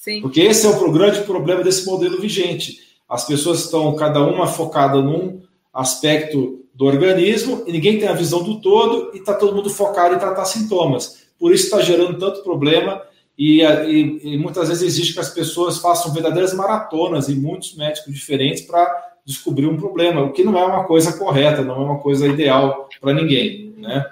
[0.01, 0.19] Sim.
[0.19, 2.79] Porque esse é o grande problema desse modelo vigente.
[3.07, 8.41] As pessoas estão cada uma focada num aspecto do organismo e ninguém tem a visão
[8.41, 11.27] do todo e está todo mundo focado em tratar sintomas.
[11.37, 12.99] Por isso está gerando tanto problema
[13.37, 18.11] e, e, e, muitas vezes exige que as pessoas façam verdadeiras maratonas e muitos médicos
[18.11, 21.99] diferentes para descobrir um problema, o que não é uma coisa correta, não é uma
[21.99, 24.11] coisa ideal para ninguém, né?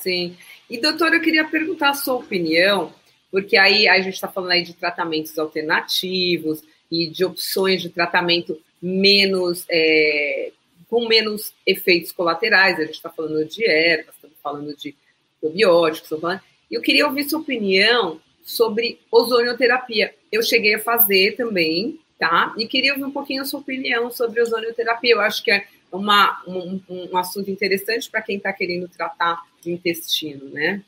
[0.00, 0.36] Sim.
[0.68, 2.90] E doutor, eu queria perguntar a sua opinião
[3.30, 8.58] porque aí a gente está falando aí de tratamentos alternativos e de opções de tratamento
[8.80, 10.52] menos é,
[10.88, 12.78] com menos efeitos colaterais.
[12.78, 14.94] A gente está falando de ervas, estamos falando de
[15.40, 16.40] probióticos, falando...
[16.70, 20.14] eu queria ouvir sua opinião sobre ozonioterapia.
[20.32, 22.54] Eu cheguei a fazer também, tá?
[22.56, 25.12] E queria ouvir um pouquinho a sua opinião sobre ozonioterapia.
[25.12, 29.70] Eu acho que é uma, um, um assunto interessante para quem está querendo tratar de
[29.70, 30.82] intestino, né?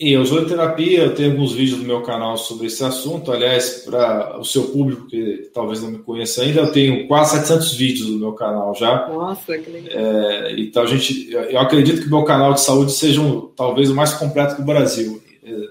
[0.00, 3.30] E ozonioterapia, eu tenho alguns vídeos no meu canal sobre esse assunto.
[3.30, 7.74] Aliás, para o seu público que talvez não me conheça ainda, eu tenho quase 700
[7.74, 9.06] vídeos no meu canal já.
[9.08, 9.92] Nossa, que legal.
[9.92, 13.90] É, então, a gente, eu acredito que o meu canal de saúde seja um, talvez
[13.90, 15.22] o mais completo do Brasil.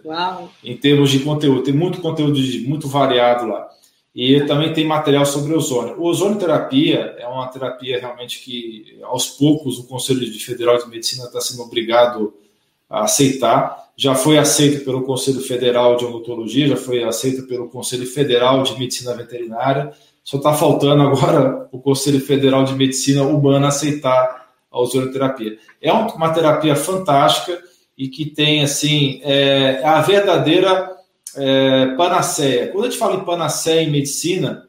[0.06, 0.52] Uau.
[0.64, 3.68] Em termos de conteúdo, tem muito conteúdo de, muito variado lá.
[4.14, 6.00] E também tem material sobre ozônio.
[6.00, 11.42] O ozonioterapia é uma terapia realmente que, aos poucos, o Conselho Federal de Medicina está
[11.42, 12.49] sendo obrigado a
[12.90, 18.64] aceitar já foi aceita pelo Conselho Federal de Odontologia, já foi aceita pelo Conselho Federal
[18.64, 19.92] de Medicina Veterinária.
[20.24, 25.58] Só está faltando agora o Conselho Federal de Medicina Humana aceitar a ozonioterapia.
[25.82, 27.62] É uma terapia fantástica
[27.98, 30.96] e que tem, assim, é, a verdadeira
[31.36, 32.70] é, panaceia.
[32.70, 34.66] Quando a gente fala em panaceia em medicina,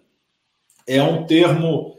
[0.89, 1.95] é um termo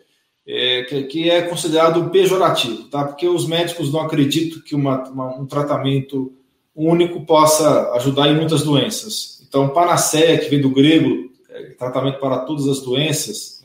[0.54, 3.06] é, que, que, é considerado pejorativo, tá?
[3.06, 6.34] Porque os médicos não acreditam que uma, uma, um tratamento
[6.76, 9.42] único possa ajudar em muitas doenças.
[9.48, 13.62] Então, panaceia, que vem do grego, é, tratamento para todas as doenças,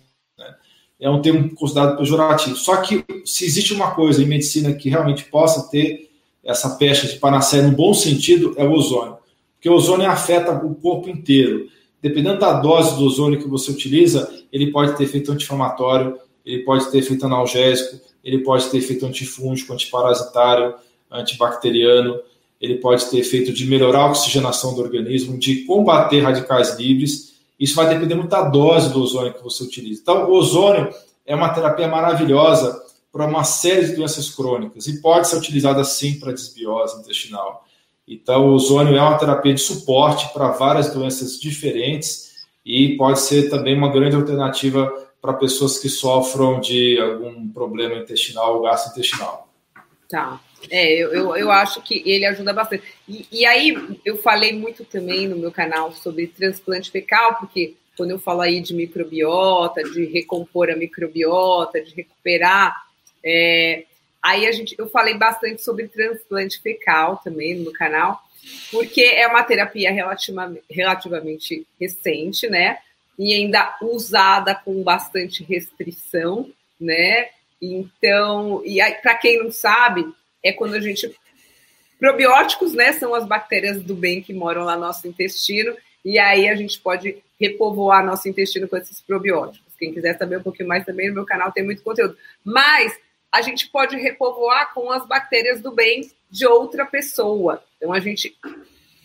[1.01, 2.57] é um termo considerado pejorativo.
[2.57, 6.09] Só que se existe uma coisa em medicina que realmente possa ter
[6.44, 9.16] essa pecha de panaceia no bom sentido, é o ozônio.
[9.55, 11.68] Porque o ozônio afeta o corpo inteiro.
[12.01, 16.90] Dependendo da dose do ozônio que você utiliza, ele pode ter efeito anti-inflamatório, ele pode
[16.90, 20.74] ter efeito analgésico, ele pode ter efeito antifúngico, antiparasitário,
[21.11, 22.20] antibacteriano,
[22.61, 27.35] ele pode ter efeito de melhorar a oxigenação do organismo, de combater radicais livres.
[27.59, 30.00] Isso vai depender muito da dose do ozônio que você utiliza.
[30.00, 30.88] Então, o ozônio
[31.26, 32.80] é uma terapia maravilhosa
[33.12, 37.64] para uma série de doenças crônicas e pode ser utilizada sim para desbiose intestinal.
[38.06, 42.26] Então, o ozônio é uma terapia de suporte para várias doenças diferentes
[42.64, 44.92] e pode ser também uma grande alternativa
[45.26, 49.48] para pessoas que sofram de algum problema intestinal ou gastrointestinal.
[50.08, 50.40] Tá.
[50.70, 52.84] É, eu, eu, eu, acho que ele ajuda bastante.
[53.08, 58.12] E, e, aí, eu falei muito também no meu canal sobre transplante fecal, porque quando
[58.12, 62.74] eu falo aí de microbiota, de recompor a microbiota, de recuperar,
[63.24, 63.84] é,
[64.22, 68.20] aí a gente, eu falei bastante sobre transplante fecal também no meu canal,
[68.70, 72.78] porque é uma terapia relativamente, relativamente recente, né?
[73.18, 76.50] E ainda usada com bastante restrição,
[76.81, 77.29] né?
[77.61, 80.07] Então, e para quem não sabe,
[80.42, 81.14] é quando a gente.
[81.98, 85.74] Probióticos, né, são as bactérias do bem que moram lá no nosso intestino,
[86.05, 89.74] e aí a gente pode repovoar nosso intestino com esses probióticos.
[89.79, 92.16] Quem quiser saber um pouquinho mais também, no meu canal tem muito conteúdo.
[92.44, 92.94] Mas
[93.33, 97.62] a gente pode repovoar com as bactérias do bem de outra pessoa.
[97.76, 98.37] Então a gente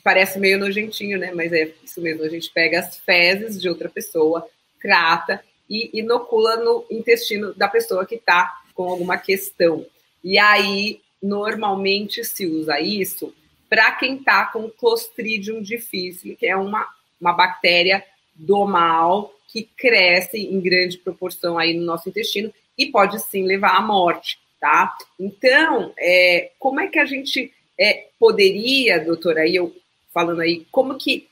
[0.04, 1.32] parece meio nojentinho, né?
[1.34, 2.24] Mas é isso mesmo.
[2.24, 4.48] A gente pega as fezes de outra pessoa,
[4.82, 9.86] trata e inocula no intestino da pessoa que está com alguma questão.
[10.24, 13.34] E aí normalmente se usa isso
[13.70, 16.86] para quem está com Clostridium difficile, que é uma,
[17.20, 18.04] uma bactéria
[18.36, 23.78] do mal que cresce em grande proporção aí no nosso intestino e pode sim levar
[23.78, 24.94] à morte, tá?
[25.18, 29.74] Então, é, como é que a gente é, poderia, doutora, aí eu
[30.14, 31.28] falando aí, como que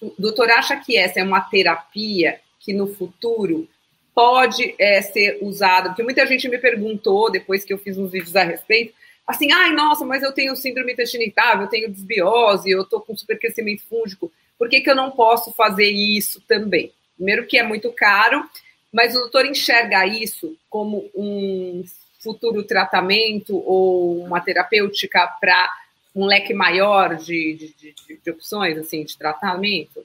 [0.00, 3.68] o doutor acha que essa é uma terapia que no futuro
[4.14, 5.90] pode é, ser usada?
[5.90, 8.94] Porque muita gente me perguntou, depois que eu fiz uns vídeos a respeito,
[9.26, 13.82] assim, ai, nossa, mas eu tenho síndrome intestinal, eu tenho desbiose, eu tô com supercrescimento
[13.88, 16.92] fúngico, por que, que eu não posso fazer isso também?
[17.16, 18.44] Primeiro que é muito caro,
[18.92, 21.84] mas o doutor enxerga isso como um
[22.18, 25.68] futuro tratamento ou uma terapêutica para
[26.14, 30.04] um leque maior de, de, de, de, opções assim de tratamento?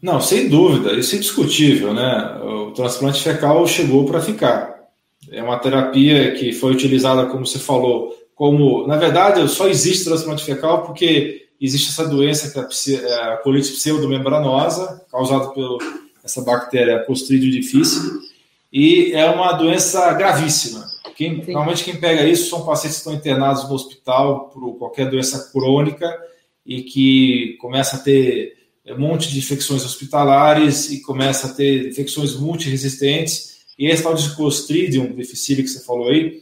[0.00, 2.38] Não, sem dúvida, isso é indiscutível, né?
[2.42, 4.78] O transplante fecal chegou para ficar.
[5.30, 10.44] É uma terapia que foi utilizada, como você falou, como, na verdade, só existe transplante
[10.44, 15.78] fecal porque existe essa doença que é a, é colite pseudomembranosa, causada por
[16.24, 18.20] essa bactéria Clostridium difficile,
[18.72, 20.86] e é uma doença gravíssima.
[21.14, 25.50] Quem, normalmente quem pega isso são pacientes que estão internados no hospital por qualquer doença
[25.52, 26.18] crônica
[26.64, 32.34] e que começa a ter um monte de infecções hospitalares e começa a ter infecções
[32.34, 33.58] multiresistentes.
[33.78, 36.40] E esse tal de Clostridium difficile que você falou aí,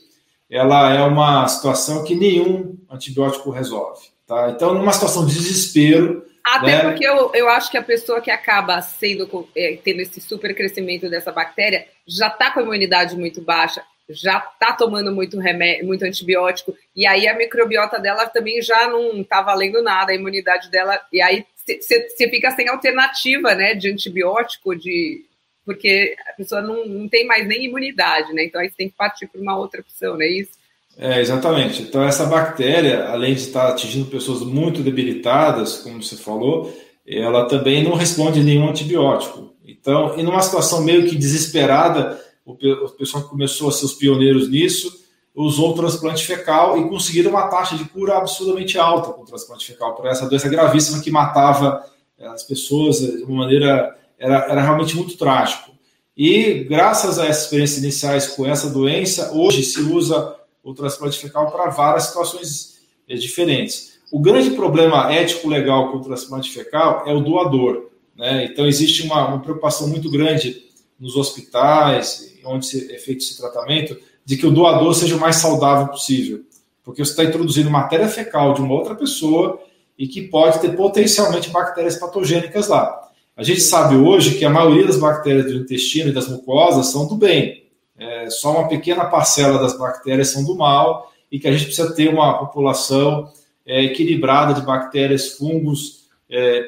[0.51, 4.07] ela é uma situação que nenhum antibiótico resolve.
[4.27, 4.51] Tá?
[4.51, 6.25] Então, numa situação de desespero.
[6.45, 6.91] Até né?
[6.91, 11.11] porque eu, eu acho que a pessoa que acaba sendo é, tendo esse super crescimento
[11.11, 16.05] dessa bactéria já está com a imunidade muito baixa, já está tomando muito remédio, muito
[16.05, 21.01] antibiótico, e aí a microbiota dela também já não está valendo nada, a imunidade dela,
[21.13, 25.25] e aí você fica sem alternativa né, de antibiótico, de
[25.65, 28.45] porque a pessoa não, não tem mais nem imunidade, né?
[28.45, 30.53] Então aí você tem que partir para uma outra opção, não é isso?
[30.97, 31.83] É, exatamente.
[31.83, 36.73] Então, essa bactéria, além de estar atingindo pessoas muito debilitadas, como você falou,
[37.07, 39.55] ela também não responde a nenhum antibiótico.
[39.67, 42.19] Então, e numa situação meio que desesperada,
[42.53, 45.05] o pessoal que começou a ser os pioneiros nisso
[45.35, 49.67] usou o transplante fecal e conseguiram uma taxa de cura absurdamente alta com o transplante
[49.67, 51.85] fecal para essa doença gravíssima que matava
[52.19, 55.73] as pessoas de uma maneira era, era realmente muito trágico.
[56.17, 61.51] E graças a essas experiências iniciais com essa doença, hoje se usa o transplante fecal
[61.51, 62.79] para várias situações
[63.09, 63.99] eh, diferentes.
[64.11, 67.91] O grande problema ético-legal com o transplante fecal é o doador.
[68.17, 68.47] Né?
[68.47, 70.65] Então, existe uma, uma, preocupação muito grande
[70.99, 75.89] nos hospitais, onde é feito esse tratamento, de que o doador seja o mais saudável
[75.89, 76.41] possível.
[76.83, 79.61] Porque você está introduzindo matéria fecal de uma outra pessoa
[79.99, 83.07] e que pode ter potencialmente bactérias patogênicas lá.
[83.37, 87.07] A gente sabe hoje que a maioria das bactérias do intestino e das mucosas são
[87.07, 87.65] do bem.
[87.99, 91.95] É, só uma pequena parcela das bactérias são do mal e que a gente precisa
[91.95, 93.31] ter uma população
[93.65, 96.67] é, equilibrada de bactérias, fungos é,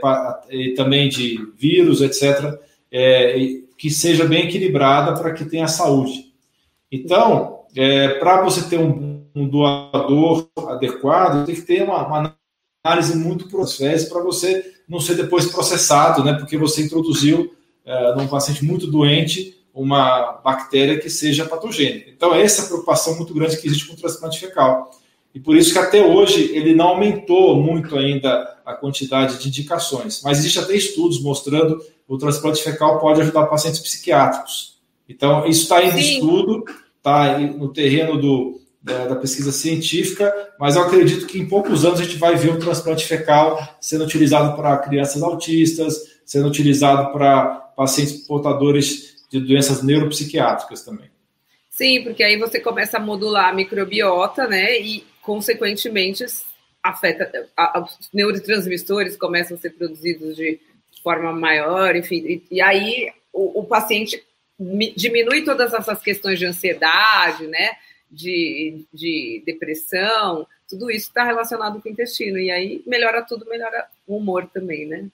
[0.51, 2.59] e também de vírus, etc.,
[2.91, 3.39] é,
[3.79, 6.33] que seja bem equilibrada para que tenha saúde.
[6.91, 12.37] Então, é, para você ter um, um, doador adequado, tem que ter uma, uma
[12.85, 16.35] análise muito processa para você não ser depois processado, né?
[16.35, 17.55] Porque você introduziu
[17.85, 22.11] é, num paciente muito doente uma bactéria que seja patogênica.
[22.11, 24.91] Então, essa é a preocupação muito grande que existe com o transplante fecal.
[25.33, 30.21] E por isso que até hoje ele não aumentou muito ainda a quantidade de indicações.
[30.25, 34.79] Mas existe até estudos mostrando o transplante fecal pode ajudar pacientes psiquiátricos.
[35.07, 36.65] Então, isso está em estudo,
[36.97, 42.01] está no terreno do, da, da, pesquisa científica, mas eu acredito que em poucos anos
[42.01, 47.47] a gente vai ver o transplante fecal sendo utilizado para crianças autistas, sendo utilizado para
[47.77, 51.11] pacientes portadores de doenças neuropsiquiátricas também.
[51.71, 54.81] Sim, porque aí você começa a modular a microbiota, né?
[54.81, 56.25] E, consequentemente,
[56.83, 57.49] afeta.
[57.57, 60.59] A, a, os neurotransmissores começam a ser produzidos de
[61.09, 62.17] forma maior, enfim.
[62.17, 64.23] E, e aí o, o paciente
[64.95, 67.71] diminui todas essas questões de ansiedade, né?
[68.11, 72.39] De, de depressão, tudo isso está relacionado com o intestino.
[72.39, 75.07] E aí melhora tudo, melhora o humor também, né?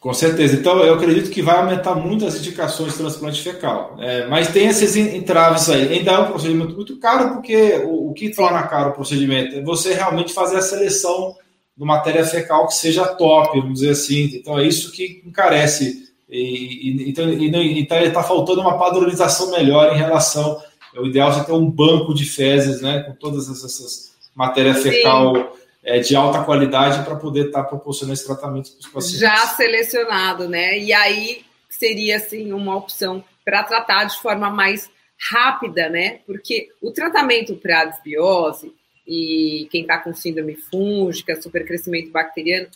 [0.00, 0.56] Com certeza.
[0.56, 3.96] Então, eu acredito que vai aumentar muito as indicações de transplante fecal.
[4.00, 5.98] É, mas tem esses entraves aí.
[5.98, 9.62] Ainda é um procedimento muito caro, porque o, o que torna caro o procedimento é
[9.62, 11.36] você realmente fazer a seleção
[11.78, 14.24] de matéria fecal que seja top, vamos dizer assim.
[14.34, 16.12] Então, é isso que encarece.
[16.28, 20.60] E, e então, e, então, está faltando uma padronização melhor em relação.
[20.94, 24.74] É o ideal é você ter um banco de fezes, né, com todas essas matéria
[24.74, 25.56] fecal.
[25.84, 29.20] É, de alta qualidade para poder estar tá proporcionando esse tratamento para os pacientes.
[29.20, 30.76] Já selecionado, né?
[30.76, 34.90] E aí seria assim uma opção para tratar de forma mais
[35.30, 36.18] rápida, né?
[36.26, 38.74] Porque o tratamento para a desbiose
[39.08, 42.68] e quem está com síndrome fúngica, supercrescimento bacteriano,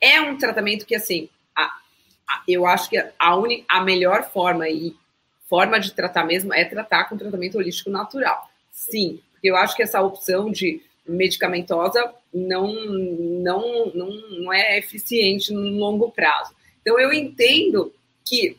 [0.00, 4.68] é um tratamento que, assim, a, a, eu acho que a, uni, a melhor forma
[4.68, 4.94] e
[5.48, 8.48] forma de tratar mesmo é tratar com tratamento holístico natural.
[8.70, 15.52] Sim, porque eu acho que essa opção de medicamentosa não, não, não, não é eficiente
[15.52, 16.54] no longo prazo.
[16.80, 17.92] Então, eu entendo
[18.24, 18.56] que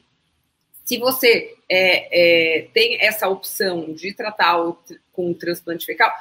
[0.83, 4.77] se você é, é, tem essa opção de tratar o,
[5.13, 6.11] com transplante fecal,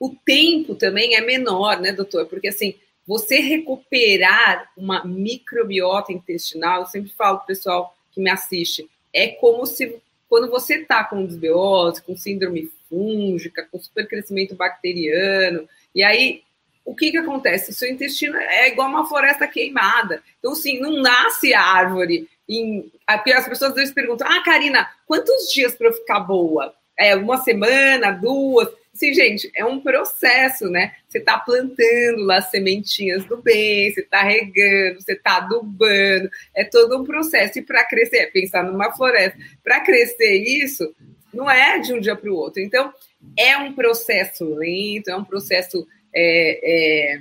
[0.00, 2.24] o tempo também é menor, né, doutor?
[2.24, 2.74] Porque, assim,
[3.06, 9.28] você recuperar uma microbiota intestinal, eu sempre falo para o pessoal que me assiste, é
[9.28, 16.42] como se quando você está com desbiose, com síndrome fúngica, com supercrescimento bacteriano, e aí
[16.84, 17.70] o que, que acontece?
[17.70, 20.22] O seu intestino é igual uma floresta queimada.
[20.38, 22.28] Então, assim, não nasce árvore.
[22.48, 22.90] Em...
[23.06, 26.74] As pessoas às vezes perguntam: Ah, Karina, quantos dias para eu ficar boa?
[26.96, 28.68] É uma semana, duas?
[28.92, 30.92] Sim, gente, é um processo, né?
[31.08, 36.64] Você está plantando lá as sementinhas do bem, você está regando, você está adubando, é
[36.64, 37.58] todo um processo.
[37.58, 40.92] E para crescer, é pensar numa floresta, para crescer isso,
[41.32, 42.60] não é de um dia para o outro.
[42.60, 42.92] Então,
[43.38, 47.20] é um processo lento, é um processo é, é,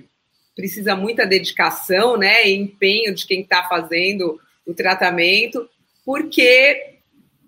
[0.56, 5.70] precisa muita dedicação, né, e empenho de quem está fazendo o tratamento,
[6.06, 6.99] porque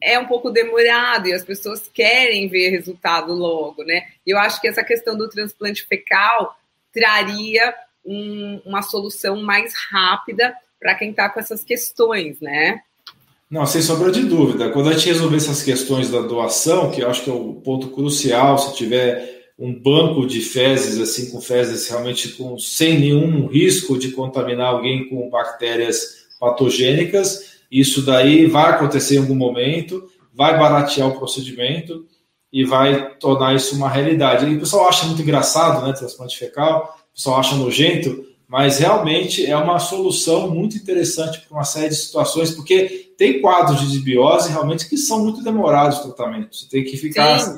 [0.01, 4.05] é um pouco demorado e as pessoas querem ver resultado logo, né?
[4.25, 6.57] Eu acho que essa questão do transplante fecal
[6.93, 7.73] traria
[8.05, 12.81] um, uma solução mais rápida para quem está com essas questões, né?
[13.49, 14.69] Não, sem sombra de dúvida.
[14.69, 17.89] Quando a gente resolver essas questões da doação, que eu acho que é o ponto
[17.89, 23.99] crucial, se tiver um banco de fezes, assim, com fezes realmente com, sem nenhum risco
[23.99, 27.50] de contaminar alguém com bactérias patogênicas.
[27.71, 30.03] Isso daí vai acontecer em algum momento,
[30.33, 32.05] vai baratear o procedimento
[32.51, 34.45] e vai tornar isso uma realidade.
[34.45, 39.45] E o pessoal acha muito engraçado, né, transplante fecal, o pessoal acha nojento, mas realmente
[39.45, 44.51] é uma solução muito interessante para uma série de situações, porque tem quadros de desbiose
[44.51, 46.55] realmente que são muito demorados o tratamento.
[46.55, 47.57] Você tem que ficar.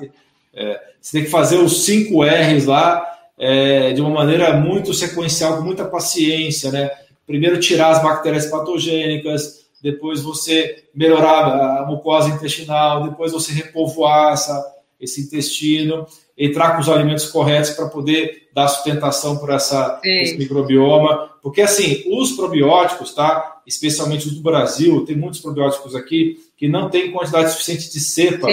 [0.54, 3.04] É, você tem que fazer os 5 R's lá
[3.38, 6.92] é, de uma maneira muito sequencial, com muita paciência, né?
[7.26, 14.74] Primeiro tirar as bactérias patogênicas, depois você melhorar a mucosa intestinal, depois você repovoar essa,
[14.98, 16.08] esse intestino,
[16.38, 21.32] entrar com os alimentos corretos para poder dar sustentação para essa, esse microbioma.
[21.42, 23.62] Porque, assim, os probióticos, tá?
[23.68, 28.48] Especialmente os do Brasil, tem muitos probióticos aqui que não tem quantidade suficiente de cepa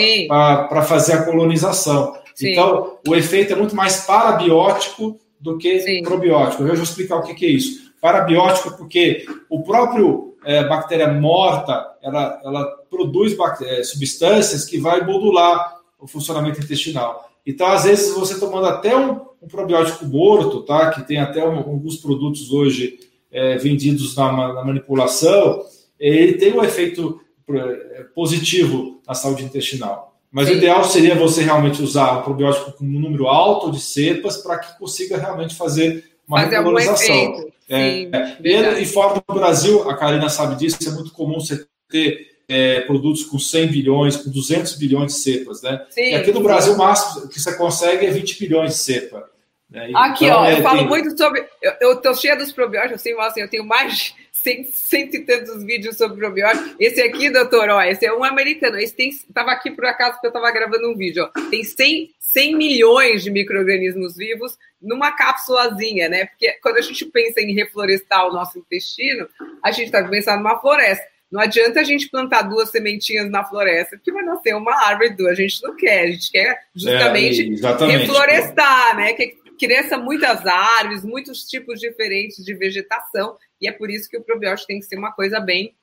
[0.69, 2.13] para fazer a colonização.
[2.35, 2.53] Sim.
[2.53, 6.03] Então, o efeito é muito mais parabiótico do que Sim.
[6.03, 6.65] probiótico.
[6.65, 7.93] Eu já vou explicar o que, que é isso.
[8.01, 15.79] Parabiótico porque o próprio é, bactéria morta, ela, ela produz é, substâncias que vai modular
[15.99, 17.31] o funcionamento intestinal.
[17.47, 20.91] Então, às vezes, você tomando até um, um probiótico morto, tá?
[20.91, 22.99] que tem até um, alguns produtos hoje
[23.31, 25.63] é, vendidos na, na, manipulação,
[25.99, 30.11] ele tem um efeito é, positivo na saúde intestinal.
[30.31, 30.55] Mas Sim.
[30.55, 34.59] o ideal seria você realmente usar o probiótico com um número alto de cepas para
[34.59, 37.50] que consiga realmente fazer uma fazer regularização.
[37.71, 38.09] É,
[38.43, 42.81] e, e fora do Brasil, a Karina sabe disso, é muito comum você ter é,
[42.81, 45.87] produtos com 100 bilhões, com 200 bilhões de cepas, né?
[45.89, 49.31] Sim, e aqui no Brasil, o máximo que você consegue é 20 bilhões de cepa.
[49.71, 49.89] Né?
[49.95, 50.89] Aqui, então, ó, é, eu falo tem...
[50.89, 51.47] muito sobre.
[51.81, 55.63] Eu, estou cheia dos probióticos, assim, assim, eu tenho mais de 100, cento e tantos
[55.63, 56.75] vídeos sobre probióticos.
[56.81, 58.79] Esse aqui, doutor, ó, esse é um americano.
[58.79, 59.11] Esse tem.
[59.11, 61.51] Estava aqui por acaso porque eu estava gravando um vídeo, ó.
[61.51, 66.27] Tem 100, 100 milhões de micro-organismos vivos numa cápsulazinha, né?
[66.27, 69.29] Porque quando a gente pensa em reflorestar o nosso intestino,
[69.65, 71.05] a gente está pensando numa floresta.
[71.31, 75.33] Não adianta a gente plantar duas sementinhas na floresta, porque vai nascer uma árvore duas.
[75.33, 79.13] A gente não quer, a gente quer justamente é, reflorestar, né?
[79.13, 84.23] Que cresça muitas árvores, muitos tipos diferentes de vegetação, e é por isso que o
[84.23, 85.75] probiótico tem que ser uma coisa bem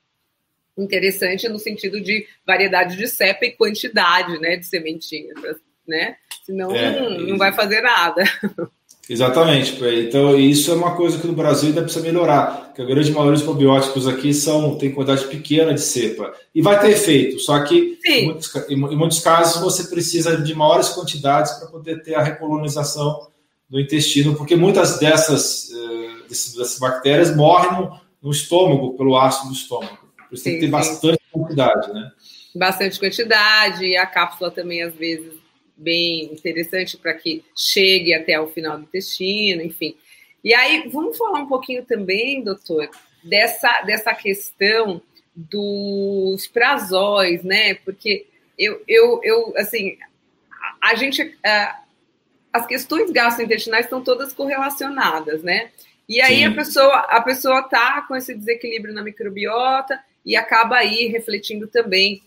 [0.78, 6.16] interessante no sentido de variedade de cepa e quantidade, né, de sementinhas, né?
[6.46, 8.24] Senão é, não, não vai fazer nada.
[9.10, 9.78] Exatamente.
[9.82, 13.36] Então, isso é uma coisa que no Brasil ainda precisa melhorar, que a grande maioria
[13.36, 16.34] dos probióticos aqui são tem quantidade pequena de cepa.
[16.54, 20.90] E vai ter efeito, só que em muitos, em muitos, casos você precisa de maiores
[20.90, 23.28] quantidades para poder ter a recolonização
[23.70, 29.54] do intestino, porque muitas dessas, uh, dessas bactérias morrem no, no, estômago, pelo ácido do
[29.54, 29.98] estômago.
[30.28, 30.72] Por isso sim, tem que ter sim.
[30.72, 32.12] bastante quantidade, né?
[32.56, 35.34] Bastante quantidade, e a cápsula também, às vezes,
[35.78, 39.95] bem interessante para que chegue até o final do intestino, enfim.
[40.43, 42.89] E aí, vamos falar um pouquinho também, doutor,
[43.23, 45.01] dessa, dessa questão
[45.36, 47.75] dos prazóis, né?
[47.75, 48.25] Porque
[48.57, 49.97] eu, eu, eu assim,
[50.82, 51.38] a gente.
[52.51, 55.69] As questões gastrointestinais estão todas correlacionadas, né?
[56.09, 56.45] E aí Sim.
[56.45, 62.23] a pessoa a pessoa tá com esse desequilíbrio na microbiota e acaba aí refletindo também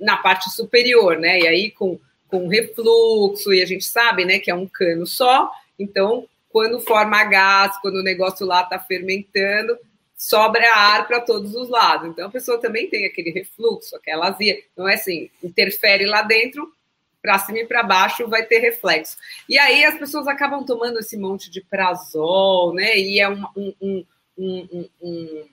[0.00, 1.40] na parte superior, né?
[1.40, 1.98] E aí com,
[2.28, 7.22] com refluxo, e a gente sabe, né, que é um cano só, então quando forma
[7.24, 9.78] gás, quando o negócio lá está fermentando,
[10.16, 12.08] sobra ar para todos os lados.
[12.08, 14.58] Então a pessoa também tem aquele refluxo, aquela azia.
[14.76, 16.72] Não é assim, interfere lá dentro,
[17.22, 19.16] para cima e para baixo vai ter reflexo.
[19.48, 22.98] E aí as pessoas acabam tomando esse monte de prazol, né?
[22.98, 24.04] E é um, um,
[24.38, 25.44] um, um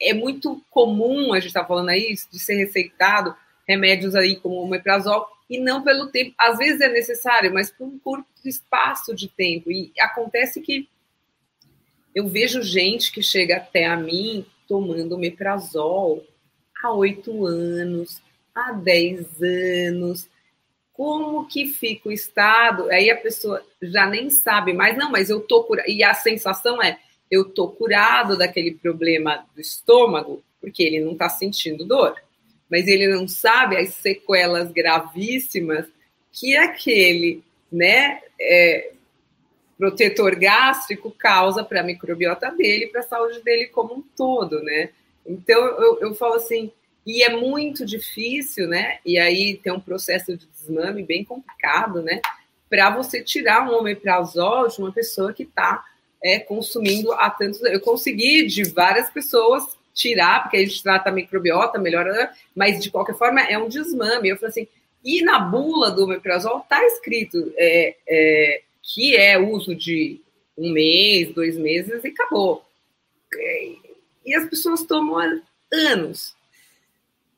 [0.00, 3.34] é muito comum, a gente está falando aí, de ser receitado
[3.66, 6.34] remédios aí como o omeprazol, e não pelo tempo.
[6.38, 9.70] Às vezes é necessário, mas por um curto espaço de tempo.
[9.70, 10.88] E acontece que
[12.14, 16.24] eu vejo gente que chega até a mim tomando omeprazol
[16.82, 18.20] há oito anos,
[18.54, 20.28] há dez anos,
[20.92, 22.90] como que fica o estado?
[22.90, 25.88] Aí a pessoa já nem sabe mais, não, mas eu tô curado.
[25.88, 26.98] E a sensação é,
[27.30, 32.20] eu tô curado daquele problema do estômago, porque ele não está sentindo dor.
[32.70, 35.86] Mas ele não sabe as sequelas gravíssimas
[36.32, 37.42] que aquele,
[37.72, 38.92] né, é,
[39.78, 44.90] protetor gástrico causa para a microbiota dele, para a saúde dele como um todo, né?
[45.24, 46.72] Então eu, eu falo assim,
[47.06, 48.98] e é muito difícil, né?
[49.06, 52.20] E aí tem um processo de desmame bem complicado, né?
[52.68, 55.84] Para você tirar um omeprazol de uma pessoa que está
[56.22, 61.12] é, consumindo há tantos Eu consegui de várias pessoas tirar, porque a gente trata a
[61.12, 64.28] microbiota, melhora, mas de qualquer forma é um desmame.
[64.28, 64.68] Eu falei assim,
[65.04, 70.20] e na bula do omeprazol está escrito é, é, que é uso de
[70.56, 72.64] um mês, dois meses e acabou.
[74.24, 75.18] E as pessoas tomam
[75.72, 76.38] anos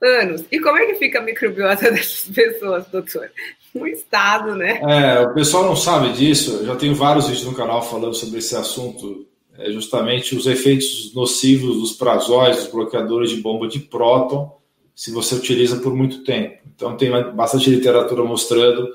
[0.02, 0.44] anos.
[0.50, 3.30] E como é que fica a microbiota dessas pessoas, doutor?
[3.74, 4.80] Um estado, né?
[4.82, 6.58] É, o pessoal não sabe disso.
[6.60, 9.26] Eu já tenho vários vídeos no canal falando sobre esse assunto.
[9.60, 14.50] É justamente os efeitos nocivos dos prazóis, dos bloqueadores de bomba de próton,
[14.94, 16.58] se você utiliza por muito tempo.
[16.74, 18.88] Então, tem bastante literatura mostrando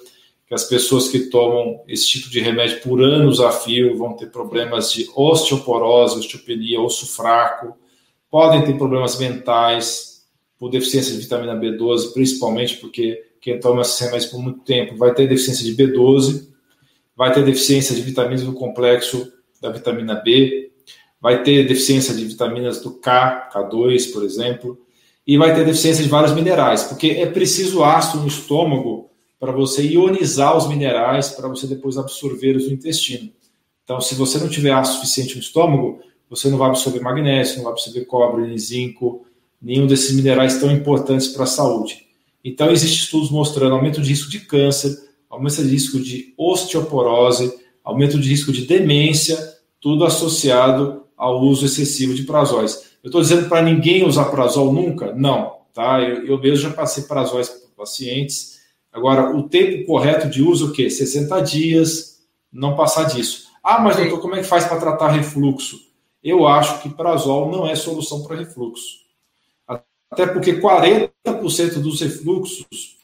[0.48, 4.32] que as pessoas que tomam esse tipo de remédio por anos a fio vão ter
[4.32, 7.76] problemas de osteoporose, osteopenia, osso fraco,
[8.30, 10.16] podem ter problemas mentais,
[10.58, 15.14] por deficiência de vitamina B12, principalmente porque quem toma esses remédios por muito tempo vai
[15.14, 16.48] ter deficiência de B12,
[17.16, 19.32] vai ter deficiência de vitaminas do complexo
[19.66, 20.72] da vitamina B,
[21.20, 24.78] vai ter deficiência de vitaminas do K, K2, por exemplo,
[25.26, 29.10] e vai ter deficiência de vários minerais, porque é preciso ácido no estômago
[29.40, 33.32] para você ionizar os minerais para você depois absorver os no intestino.
[33.84, 36.00] Então, se você não tiver ácido suficiente no estômago,
[36.30, 39.26] você não vai absorver magnésio, não vai absorver cobre, nem zinco,
[39.62, 42.06] nenhum desses minerais tão importantes para a saúde.
[42.44, 44.96] Então, existem estudos mostrando aumento de risco de câncer,
[45.28, 47.52] aumento de risco de osteoporose,
[47.84, 49.55] aumento de risco de demência,
[49.86, 52.98] tudo associado ao uso excessivo de prazóis.
[53.04, 55.14] Eu estou dizendo para ninguém usar prazol nunca?
[55.14, 55.58] Não.
[55.72, 56.02] tá?
[56.02, 58.62] Eu, eu mesmo já passei as para pacientes.
[58.92, 60.90] Agora, o tempo correto de uso, o quê?
[60.90, 63.50] 60 dias, não passar disso.
[63.64, 65.80] Ah, mas doutor, como é que faz para tratar refluxo?
[66.24, 69.02] Eu acho que prazol não é solução para refluxo.
[70.10, 71.12] Até porque 40%
[71.76, 72.98] dos refluxos,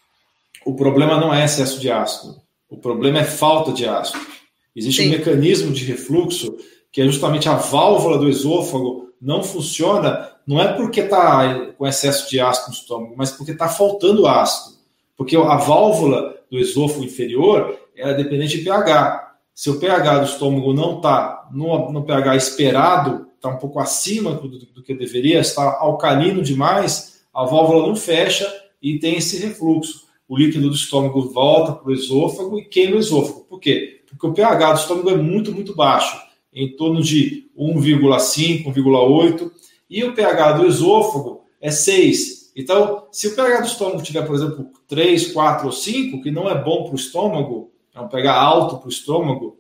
[0.66, 4.41] o problema não é excesso de ácido, o problema é falta de ácido.
[4.76, 5.10] Existe Sim.
[5.10, 6.56] um mecanismo de refluxo
[6.92, 12.30] que é justamente a válvula do esôfago não funciona, não é porque está com excesso
[12.30, 14.78] de ácido no estômago, mas porque está faltando ácido.
[15.16, 19.36] Porque a válvula do esôfago inferior é dependente de pH.
[19.54, 24.34] Se o pH do estômago não está no, no, pH esperado, está um pouco acima
[24.34, 28.52] do, do que deveria, está alcalino demais, a válvula não fecha
[28.82, 30.08] e tem esse refluxo.
[30.28, 33.42] O líquido do estômago volta para o esôfago e queima o esôfago.
[33.42, 34.01] Por quê?
[34.12, 36.22] Porque o pH do estômago é muito, muito baixo
[36.54, 39.52] em torno de 1,5, 1,8,
[39.90, 42.52] e o pH do esôfago é 6.
[42.56, 46.50] Então, se o pH do estômago tiver, por exemplo, 3, 4 ou 5, que não
[46.50, 49.58] é bom para o estômago, é um pH alto para o estômago,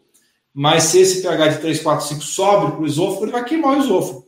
[0.53, 3.77] mas se esse pH de 3, 4, 5 sobe para o esôfago, ele vai queimar
[3.77, 4.27] o esôfago.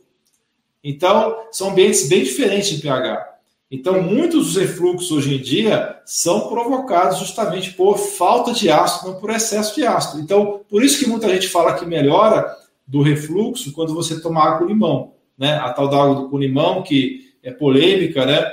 [0.82, 3.33] Então, são ambientes bem diferentes de pH.
[3.70, 9.20] Então, muitos dos refluxos hoje em dia são provocados justamente por falta de ácido, não
[9.20, 10.22] por excesso de ácido.
[10.22, 12.46] Então, por isso que muita gente fala que melhora
[12.86, 15.54] do refluxo quando você toma água com limão, né?
[15.54, 18.46] A tal da água com limão, que é polêmica, né?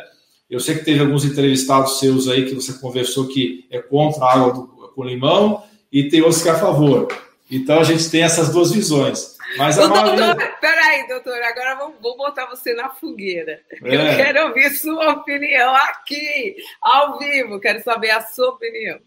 [0.49, 4.33] Eu sei que teve alguns entrevistados seus aí que você conversou que é contra a
[4.33, 7.07] água do, com limão e tem outros que é a favor.
[7.49, 9.37] Então, a gente tem essas duas visões.
[9.57, 10.35] Mas a doutor, maioria...
[10.59, 13.59] Peraí, doutor, agora vou, vou botar você na fogueira.
[13.83, 13.95] É.
[13.95, 17.59] Eu quero ouvir sua opinião aqui, ao vivo.
[17.59, 18.99] Quero saber a sua opinião.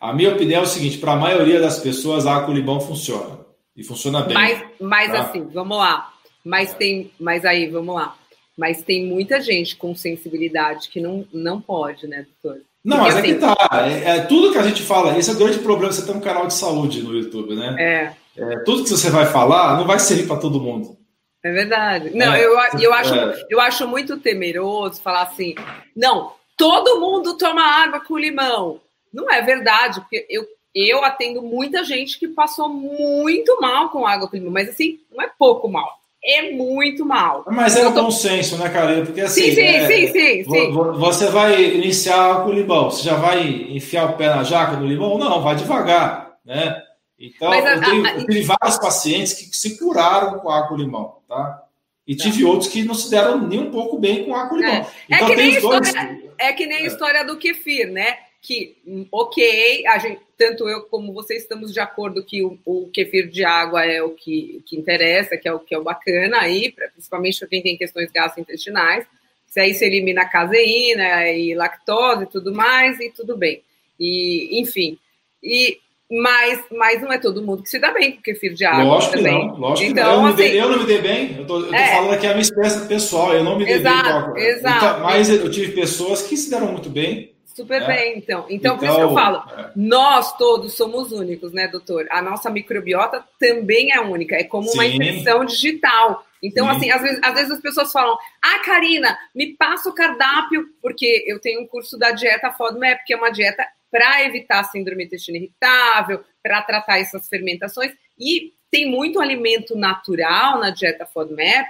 [0.00, 3.40] A minha opinião é o seguinte: para a maioria das pessoas, a limão funciona.
[3.76, 4.34] E funciona bem.
[4.34, 5.20] Mas, mas tá?
[5.22, 6.12] assim, vamos lá.
[6.44, 6.74] Mas é.
[6.74, 7.10] tem.
[7.18, 8.16] Mas aí, vamos lá.
[8.56, 12.62] Mas tem muita gente com sensibilidade que não, não pode, né, doutor?
[12.84, 13.88] Não, Porque, mas assim, é que assim, tá.
[13.88, 15.92] É, é, tudo que a gente fala, esse é o grande problema.
[15.92, 17.74] Você tem um canal de saúde no YouTube, né?
[17.78, 20.96] É é, tudo que você vai falar não vai servir para todo mundo.
[21.44, 22.10] É verdade.
[22.14, 23.46] Não, é, eu, eu, acho, é.
[23.50, 25.54] eu acho muito temeroso falar assim,
[25.94, 28.80] não, todo mundo toma água com limão.
[29.12, 34.26] Não é verdade, porque eu, eu atendo muita gente que passou muito mal com água
[34.26, 35.88] com limão, mas assim, não é pouco mal.
[36.26, 37.44] É muito mal.
[37.48, 38.04] Mas é o tô...
[38.04, 39.04] bom senso, né, Karina?
[39.04, 39.42] Porque assim.
[39.42, 40.72] Sim, sim, é, sim, sim, sim.
[40.72, 42.90] Você vai iniciar com limão.
[42.90, 45.18] Você já vai enfiar o pé na jaca do limão?
[45.18, 46.82] Não, vai devagar, né?
[47.18, 51.62] Então, Mas, eu, tenho, eu tive vários pacientes que se curaram com água limão, tá?
[52.06, 52.48] E tive tá.
[52.48, 54.74] outros que não se deram nem um pouco bem com água limão.
[54.74, 55.88] É, então, é que nem dois...
[55.88, 58.18] história, é que nem a história do kefir, né?
[58.42, 62.90] Que, hum, ok, a gente, tanto eu como você estamos de acordo que o, o
[62.90, 66.40] kefir de água é o que, que interessa, que é o que é o bacana
[66.40, 69.06] aí, pra, principalmente para quem tem questões gastrointestinais.
[69.46, 73.62] Se aí se elimina a caseína e lactose e tudo mais, e tudo bem.
[73.98, 74.98] E, enfim.
[75.42, 75.78] E
[76.22, 79.14] mas, mas não é todo mundo que se dá bem com kefir de água lógico
[79.14, 79.40] também.
[79.40, 80.22] Que não, lógico então, que não.
[80.22, 82.26] Eu, assim, dei, eu não me dei bem, eu tô, eu tô é, falando aqui
[82.26, 84.40] a minha experiência pessoal, eu não me dei exato, bem água.
[84.40, 84.84] Exato.
[84.84, 87.32] Então, mas eu tive pessoas que se deram muito bem.
[87.54, 87.86] Super é.
[87.86, 88.46] bem, então.
[88.48, 88.74] então.
[88.74, 89.70] Então, por isso que eu então, falo, é.
[89.76, 92.06] nós todos somos únicos, né, doutor?
[92.10, 94.78] A nossa microbiota também é única, é como Sim.
[94.78, 96.24] uma impressão digital.
[96.42, 96.76] Então, Sim.
[96.76, 101.24] assim, às vezes, às vezes as pessoas falam, ah, Karina, me passa o cardápio, porque
[101.26, 105.36] eu tenho um curso da dieta FODMAP, que é uma dieta para evitar síndrome intestino
[105.36, 107.92] irritável, para tratar essas fermentações.
[108.18, 111.64] E tem muito alimento natural na dieta FODMAP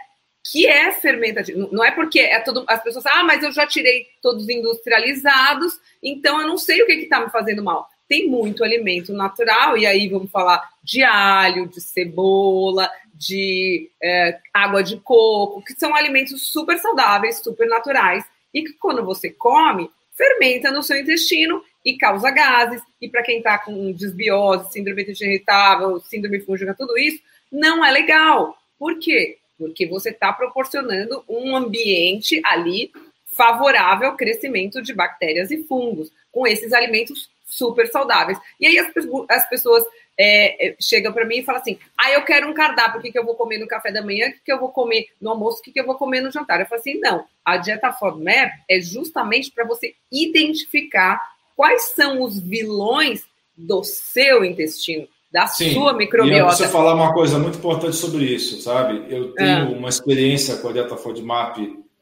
[0.51, 1.69] que é fermentativo.
[1.71, 6.41] Não é porque é todo, as pessoas ah, mas eu já tirei todos industrializados, então
[6.41, 7.87] eu não sei o que está me fazendo mal.
[8.09, 14.83] Tem muito alimento natural, e aí vamos falar de alho, de cebola, de é, água
[14.83, 20.71] de coco, que são alimentos super saudáveis, super naturais, e que quando você come, fermenta
[20.71, 22.81] no seu intestino e causa gases.
[23.01, 27.21] E para quem está com desbiose, síndrome irritável, síndrome fúngica, tudo isso,
[27.51, 28.57] não é legal.
[28.79, 29.39] Por quê?
[29.59, 32.91] Porque você está proporcionando um ambiente ali
[33.25, 38.39] favorável ao crescimento de bactérias e fungos, com esses alimentos super saudáveis.
[38.61, 38.93] E aí as,
[39.29, 39.85] as pessoas
[40.17, 43.13] é, é, chegam para mim e falam assim: ah, eu quero um cardápio, o que,
[43.13, 45.31] que eu vou comer no café da manhã, o que, que eu vou comer no
[45.31, 46.61] almoço, o que, que eu vou comer no jantar.
[46.61, 51.21] Eu falo assim: não, a dieta FODMAP é justamente para você identificar
[51.57, 53.25] quais são os vilões
[53.57, 56.37] do seu intestino, da Sim, sua microbiota.
[56.37, 59.05] E eu preciso falar uma coisa muito importante sobre isso, sabe?
[59.09, 59.79] Eu tenho ah.
[59.79, 61.59] uma experiência com a dieta FODMAP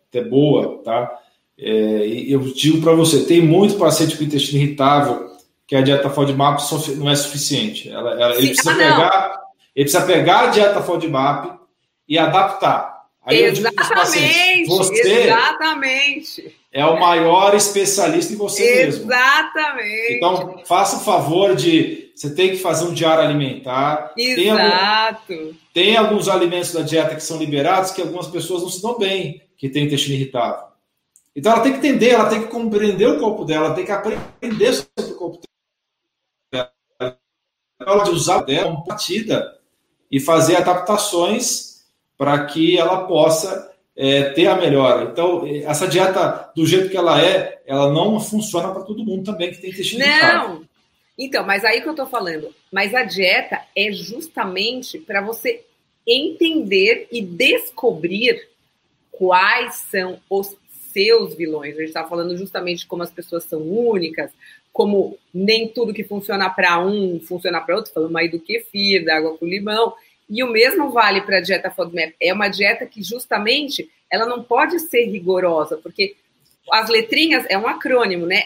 [0.09, 1.19] até boa, tá?
[1.59, 5.31] É, e eu digo para você, tem muito paciente com intestino irritável
[5.67, 6.61] que a dieta FODMAP
[6.97, 7.89] não é suficiente.
[7.89, 9.43] Ela, ela, ele, precisa ah, pegar,
[9.75, 11.59] ele precisa pegar a dieta FODMAP
[12.09, 12.92] e adaptar.
[13.25, 16.57] Aí exatamente, você exatamente.
[16.73, 18.99] É o maior especialista em você exatamente.
[18.99, 19.13] mesmo.
[19.13, 20.15] Exatamente.
[20.15, 22.11] Então, faça o favor de.
[22.17, 24.13] Você tem que fazer um diário alimentar.
[24.17, 25.27] Exato.
[25.27, 28.83] Tem, algum, tem alguns alimentos da dieta que são liberados que algumas pessoas não se
[28.83, 30.67] dão bem, que tem intestino irritável.
[31.35, 33.93] Então, ela tem que entender, ela tem que compreender o corpo dela, ela tem que
[33.93, 35.41] aprender sobre o corpo
[36.53, 36.73] dela.
[37.01, 37.17] Ela
[37.81, 39.59] pode usar dela como partida
[40.11, 41.72] e fazer adaptações
[42.23, 45.11] para que ela possa é, ter a melhora.
[45.11, 49.51] Então, essa dieta, do jeito que ela é, ela não funciona para todo mundo também
[49.51, 50.63] que tem intestino Não!
[51.19, 52.55] Então, mas aí que eu estou falando.
[52.71, 55.65] Mas a dieta é justamente para você
[56.07, 58.41] entender e descobrir
[59.11, 60.57] quais são os
[60.93, 61.75] seus vilões.
[61.75, 64.31] A gente está falando justamente como as pessoas são únicas,
[64.73, 67.93] como nem tudo que funciona para um funciona para outro.
[67.93, 69.93] Falando aí do kefir, da água com limão.
[70.33, 72.15] E o mesmo vale para a dieta FODMAP.
[72.19, 76.17] É uma dieta que justamente ela não pode ser rigorosa, porque
[76.71, 78.45] as letrinhas é um acrônimo, né?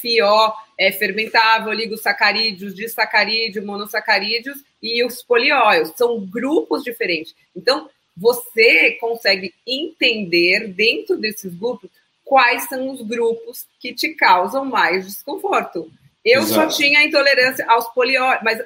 [0.00, 5.92] FO é fermentável, oligosacarídeos, disacarídeo, monossacarídeos e os polióios.
[5.94, 7.36] São grupos diferentes.
[7.54, 11.88] Então, você consegue entender dentro desses grupos
[12.24, 15.88] quais são os grupos que te causam mais desconforto.
[16.24, 16.72] Eu Exato.
[16.72, 18.60] só tinha intolerância aos polióios, mas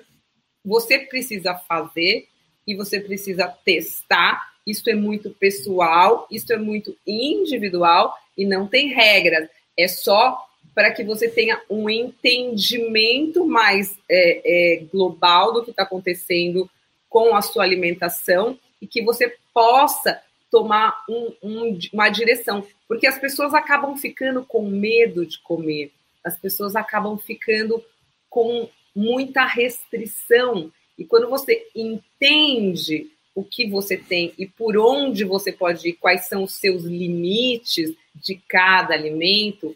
[0.64, 2.31] você precisa fazer
[2.66, 4.52] e você precisa testar.
[4.66, 9.48] Isso é muito pessoal, isso é muito individual e não tem regras.
[9.76, 15.82] É só para que você tenha um entendimento mais é, é, global do que está
[15.82, 16.68] acontecendo
[17.08, 22.66] com a sua alimentação e que você possa tomar um, um, uma direção.
[22.88, 25.92] Porque as pessoas acabam ficando com medo de comer,
[26.24, 27.84] as pessoas acabam ficando
[28.30, 35.50] com muita restrição e quando você entende o que você tem e por onde você
[35.52, 39.74] pode ir, quais são os seus limites de cada alimento,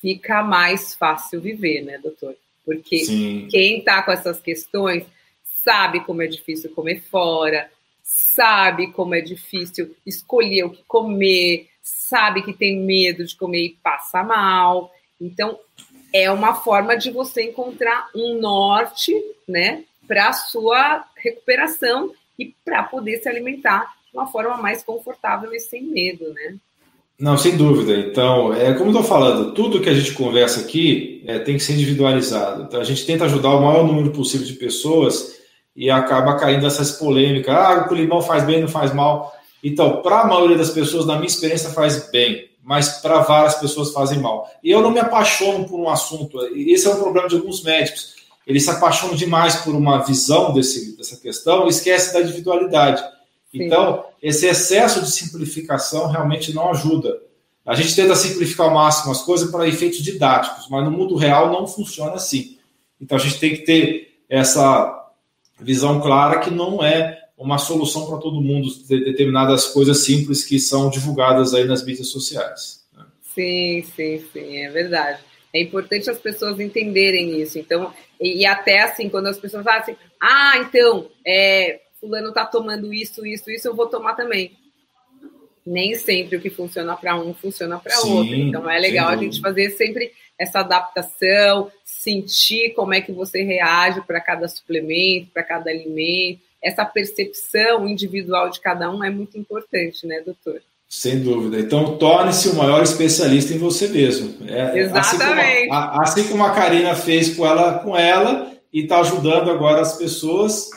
[0.00, 2.36] fica mais fácil viver, né, doutor?
[2.64, 3.48] Porque Sim.
[3.50, 5.04] quem está com essas questões
[5.64, 7.68] sabe como é difícil comer fora,
[8.02, 13.78] sabe como é difícil escolher o que comer, sabe que tem medo de comer e
[13.82, 14.92] passa mal.
[15.20, 15.58] Então,
[16.12, 19.12] é uma forma de você encontrar um norte,
[19.46, 25.52] né, para a sua recuperação e para poder se alimentar de uma forma mais confortável
[25.52, 26.56] e sem medo, né?
[27.18, 27.96] Não, sem dúvida.
[27.98, 31.72] Então, é como estou falando, tudo que a gente conversa aqui é, tem que ser
[31.72, 32.64] individualizado.
[32.64, 35.36] Então, a gente tenta ajudar o maior número possível de pessoas
[35.74, 37.54] e acaba caindo nessas polêmicas.
[37.54, 39.34] Ah, o limão faz bem, não faz mal.
[39.64, 43.92] Então, para a maioria das pessoas, na minha experiência, faz bem, mas para várias pessoas
[43.92, 44.50] fazem mal.
[44.62, 46.38] E eu não me apaixono por um assunto.
[46.54, 48.15] Esse é um problema de alguns médicos
[48.46, 53.02] ele se apaixona demais por uma visão desse, dessa questão e esquece da individualidade.
[53.50, 53.64] Sim.
[53.64, 57.20] Então, esse excesso de simplificação realmente não ajuda.
[57.64, 61.50] A gente tenta simplificar ao máximo as coisas para efeitos didáticos, mas no mundo real
[61.50, 62.56] não funciona assim.
[63.00, 65.10] Então, a gente tem que ter essa
[65.60, 70.58] visão clara que não é uma solução para todo mundo de determinadas coisas simples que
[70.58, 72.84] são divulgadas aí nas mídias sociais.
[72.96, 73.04] Né?
[73.34, 75.18] Sim, sim, sim, é verdade.
[75.56, 77.58] É importante as pessoas entenderem isso.
[77.58, 82.44] Então, e, e até assim, quando as pessoas falam assim, ah, então, é, fulano tá
[82.44, 84.52] tomando isso, isso, isso, eu vou tomar também.
[85.66, 88.34] Nem sempre o que funciona para um funciona para outro.
[88.34, 94.00] Então é legal a gente fazer sempre essa adaptação, sentir como é que você reage
[94.02, 96.40] para cada suplemento, para cada alimento.
[96.62, 100.62] Essa percepção individual de cada um é muito importante, né, doutor?
[100.88, 101.58] Sem dúvida.
[101.58, 104.36] Então, torne-se o maior especialista em você mesmo.
[104.46, 104.98] É, Exatamente.
[104.98, 109.50] Assim como, a, assim como a Karina fez com ela, com ela e está ajudando
[109.50, 110.70] agora as pessoas.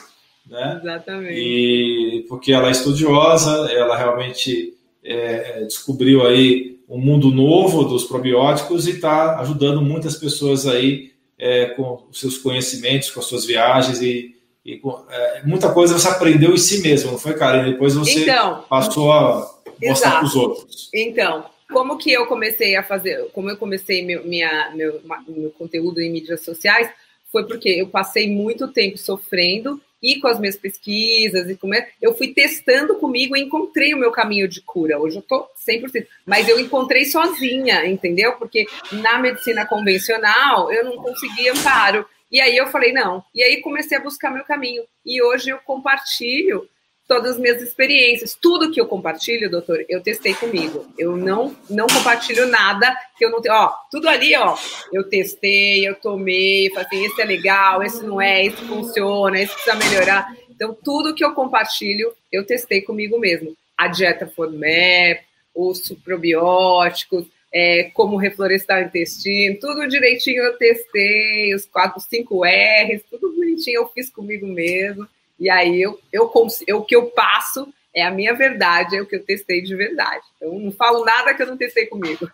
[0.48, 0.80] Né?
[0.82, 1.38] Exatamente.
[1.38, 8.88] E porque ela é estudiosa, ela realmente é, descobriu aí um mundo novo dos probióticos
[8.88, 14.02] e está ajudando muitas pessoas aí é, com os seus conhecimentos, com as suas viagens
[14.02, 14.34] e,
[14.64, 17.70] e com, é, muita coisa você aprendeu em si mesmo, não foi, Karina?
[17.70, 20.90] Depois você então, passou a mostrar para os outros.
[20.94, 26.00] Então, como que eu comecei a fazer, como eu comecei meu, minha, meu, meu conteúdo
[26.00, 26.90] em mídias sociais,
[27.30, 31.88] foi porque eu passei muito tempo sofrendo e com as minhas pesquisas e como é,
[32.00, 34.98] eu fui testando comigo e encontrei o meu caminho de cura.
[34.98, 38.32] Hoje eu tô 100%, mas eu encontrei sozinha, entendeu?
[38.32, 42.04] Porque na medicina convencional eu não conseguia amparo.
[42.32, 43.22] E aí eu falei, não.
[43.34, 44.84] E aí comecei a buscar meu caminho.
[45.04, 46.68] E hoje eu compartilho
[47.10, 48.38] todas as minhas experiências.
[48.40, 50.86] Tudo que eu compartilho, doutor, eu testei comigo.
[50.96, 53.56] Eu não não compartilho nada que eu não tenho.
[53.56, 54.56] Ó, tudo ali, ó,
[54.92, 59.52] eu testei, eu tomei, falei assim, esse é legal, esse não é, esse funciona, esse
[59.52, 60.32] precisa melhorar.
[60.48, 63.56] Então, tudo que eu compartilho, eu testei comigo mesmo.
[63.76, 71.66] a dieta FODMAP, os probióticos, é, como reflorestar o intestino, tudo direitinho eu testei, os
[71.66, 75.08] quatro, cinco R's, tudo bonitinho eu fiz comigo mesmo.
[75.40, 76.30] E aí eu, eu,
[76.66, 79.74] eu, o que eu passo é a minha verdade, é o que eu testei de
[79.74, 80.22] verdade.
[80.40, 82.30] Eu não falo nada que eu não testei comigo.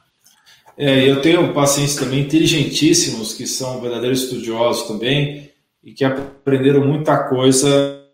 [0.76, 5.50] É, eu tenho pacientes também inteligentíssimos que são verdadeiros estudiosos também
[5.82, 8.04] e que aprenderam muita coisa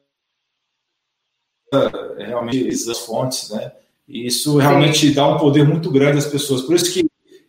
[1.73, 3.73] é, realmente as fontes, né?
[4.07, 5.15] E isso realmente Sim.
[5.15, 6.63] dá um poder muito grande às pessoas.
[6.63, 7.07] Por isso que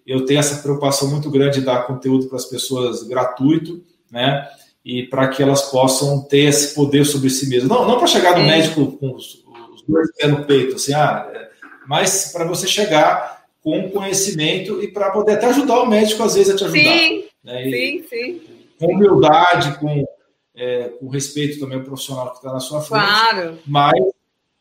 [0.08, 4.48] eu tenho essa preocupação muito grande de dar conteúdo para as pessoas gratuito, né?
[4.84, 7.70] E para que elas possam ter esse poder sobre si mesmas.
[7.70, 11.30] Não, não para chegar no médico com os, os dois pés no peito, assim, ah,
[11.34, 11.50] é,
[11.88, 16.54] mas para você chegar com conhecimento e para poder até ajudar o médico, às vezes,
[16.54, 16.98] a te ajudar.
[16.98, 17.64] Sim, né?
[17.64, 18.42] sim, sim.
[18.78, 20.06] Com humildade, com,
[20.54, 23.06] é, com respeito também ao profissional que está na sua frente.
[23.06, 23.58] Claro.
[23.66, 23.94] Mas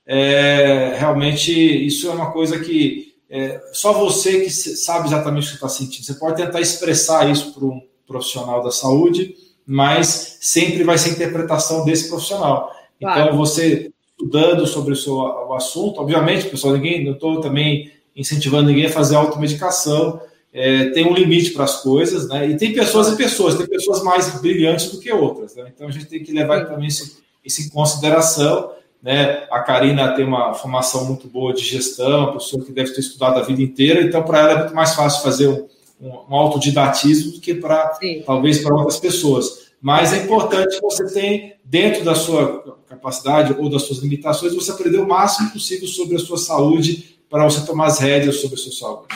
[0.06, 5.54] é, realmente isso é uma coisa que é, só você que sabe exatamente o que
[5.54, 6.04] está sentindo.
[6.04, 9.34] Você pode tentar expressar isso para um profissional da saúde,
[9.66, 12.72] mas sempre vai ser interpretação desse profissional.
[12.96, 13.28] Então, claro.
[13.28, 18.68] Então, você estudando sobre o, seu, o assunto, obviamente, pessoal, ninguém, não estou também incentivando
[18.68, 20.20] ninguém a fazer automedicação,
[20.52, 22.48] é, tem um limite para as coisas, né?
[22.48, 25.72] E tem pessoas e pessoas, tem pessoas mais brilhantes do que outras, né?
[25.74, 28.70] Então a gente tem que levar também isso, isso em consideração
[29.02, 29.48] né?
[29.50, 33.42] A Karina tem uma formação muito boa de gestão, pessoa que deve ter estudado a
[33.42, 35.66] vida inteira, então para ela é muito mais fácil fazer um,
[36.02, 39.72] um, autodidatismo do que para talvez para outras pessoas.
[39.80, 44.70] Mas é importante que você tenha, dentro da sua capacidade ou das suas limitações, você
[44.70, 48.58] aprender o máximo possível sobre a sua saúde para você tomar as rédeas sobre a
[48.58, 49.08] sua saúde.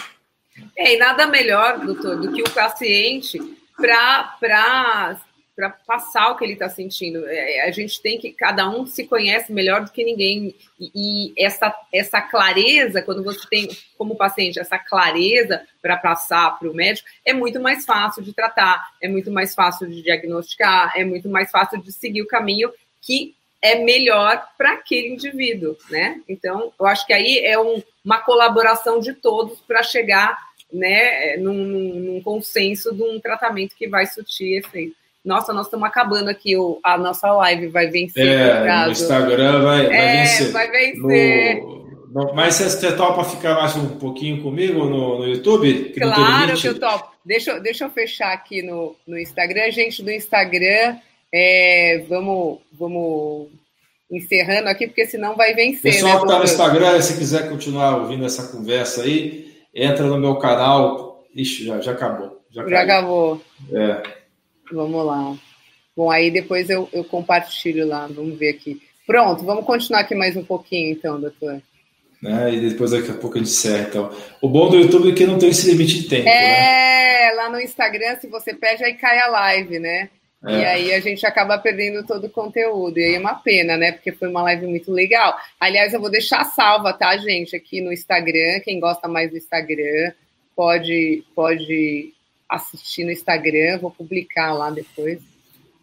[0.76, 3.39] É, e nada melhor, doutor, do que o paciente
[3.76, 4.37] para
[5.57, 7.27] para passar o que ele está sentindo.
[7.27, 10.55] É, a gente tem que, cada um se conhece melhor do que ninguém.
[10.79, 16.71] E, e essa, essa clareza, quando você tem, como paciente, essa clareza para passar para
[16.71, 21.05] o médico, é muito mais fácil de tratar, é muito mais fácil de diagnosticar, é
[21.05, 26.21] muito mais fácil de seguir o caminho que é melhor para aquele indivíduo, né?
[26.29, 30.39] Então, eu acho que aí é um, uma colaboração de todos para chegar
[30.71, 35.06] né, num, num consenso de um tratamento que vai surtir efeito.
[35.27, 38.24] Nossa, nós estamos acabando aqui, o, a nossa live vai vencer.
[38.24, 40.53] É, no, Instagram vai, vai é, vencer.
[40.53, 41.62] Vai vencer.
[41.62, 45.91] No, no, mas você topa ficar mais um pouquinho comigo no, no YouTube?
[45.93, 47.11] Que claro que eu topo.
[47.24, 49.68] Deixa, deixa eu fechar aqui no, no Instagram.
[49.72, 50.97] Gente do Instagram,
[51.35, 53.49] é, vamos, vamos
[54.09, 55.93] encerrando aqui, porque senão vai vencer.
[55.93, 60.18] Pessoal né, que está no Instagram, se quiser continuar ouvindo essa conversa aí, entra no
[60.18, 61.24] meu canal.
[61.35, 62.41] Ixi, já, já acabou.
[62.49, 63.43] Já, já acabou.
[63.72, 64.16] É.
[64.73, 65.37] Vamos lá.
[65.97, 68.81] Bom, aí depois eu, eu compartilho lá, vamos ver aqui.
[69.07, 71.62] Pronto, vamos continuar aqui mais um pouquinho, então, doutor.
[72.21, 72.55] Né?
[72.55, 73.87] E depois daqui a pouco a gente encerra.
[73.89, 74.11] Então.
[74.43, 76.29] O bom do YouTube é que não tem esse limite de tempo.
[76.29, 77.35] É, né?
[77.35, 80.11] lá no Instagram, se você pede, aí cai a live, né?
[80.45, 80.53] É.
[80.53, 82.99] E aí a gente acaba perdendo todo o conteúdo.
[82.99, 83.93] E aí é uma pena, né?
[83.93, 85.37] Porque foi uma live muito legal.
[85.59, 88.61] Aliás, eu vou deixar salva, tá, gente, aqui no Instagram.
[88.64, 90.12] Quem gosta mais do Instagram
[90.55, 92.12] pode, pode
[92.49, 95.21] assistir no Instagram, vou publicar lá depois.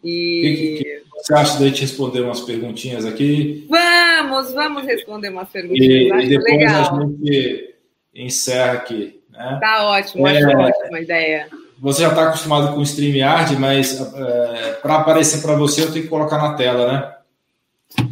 [0.02, 0.42] E...
[0.42, 3.66] Que, que, você acha da gente responder umas perguntinhas aqui?
[3.68, 6.22] Vamos, vamos responder umas perguntinhas.
[6.22, 6.98] E, e depois legal.
[6.98, 7.74] a gente
[8.14, 9.20] encerra aqui.
[9.30, 9.58] Né?
[9.60, 11.48] Tá ótimo, é, acho ótima ideia.
[11.78, 16.04] Você já está acostumado com o StreamYard, mas é, para aparecer para você eu tenho
[16.04, 17.14] que colocar na tela, né?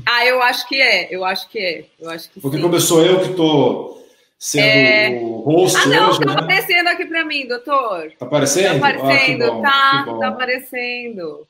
[0.06, 1.84] Ah, eu acho que é, eu acho que é.
[2.00, 2.62] Eu acho que Porque sim.
[2.62, 4.01] como eu sou eu que estou
[4.42, 5.20] sendo é...
[5.22, 6.40] o host ah, não, hoje, tá né?
[6.40, 8.10] aparecendo aqui para mim, doutor.
[8.18, 8.80] Tá aparecendo?
[8.80, 11.46] Tá aparecendo, ah, bom, tá, tá aparecendo.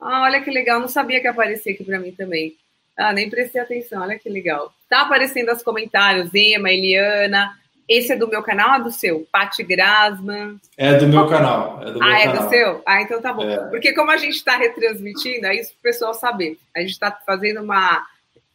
[0.00, 2.54] Ah, olha que legal, não sabia que aparecia aqui para mim também.
[2.96, 4.72] Ah, nem prestei atenção, olha que legal.
[4.88, 7.50] Tá aparecendo os comentários, Ema, Eliana.
[7.88, 9.26] Esse é do meu canal ou é do seu?
[9.32, 10.60] Pati Grasman.
[10.76, 11.82] É do meu canal.
[11.82, 12.42] É do ah, meu é canal.
[12.44, 12.82] do seu?
[12.86, 13.50] Ah, então tá bom.
[13.50, 13.58] É.
[13.70, 16.56] Porque como a gente está retransmitindo, é isso para o pessoal saber.
[16.76, 18.06] A gente está fazendo uma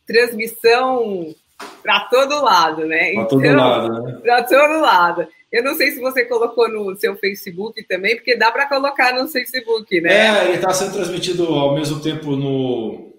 [0.07, 1.35] transmissão
[1.81, 3.13] para todo lado, né?
[3.13, 4.19] Para todo então, lado, né?
[4.21, 5.27] Para todo lado.
[5.51, 9.27] Eu não sei se você colocou no seu Facebook também, porque dá para colocar no
[9.27, 10.13] Facebook, né?
[10.13, 13.11] É, ele está sendo transmitido ao mesmo tempo no,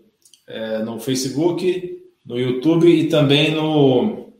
[0.48, 4.32] é, no Facebook, no YouTube e também no, no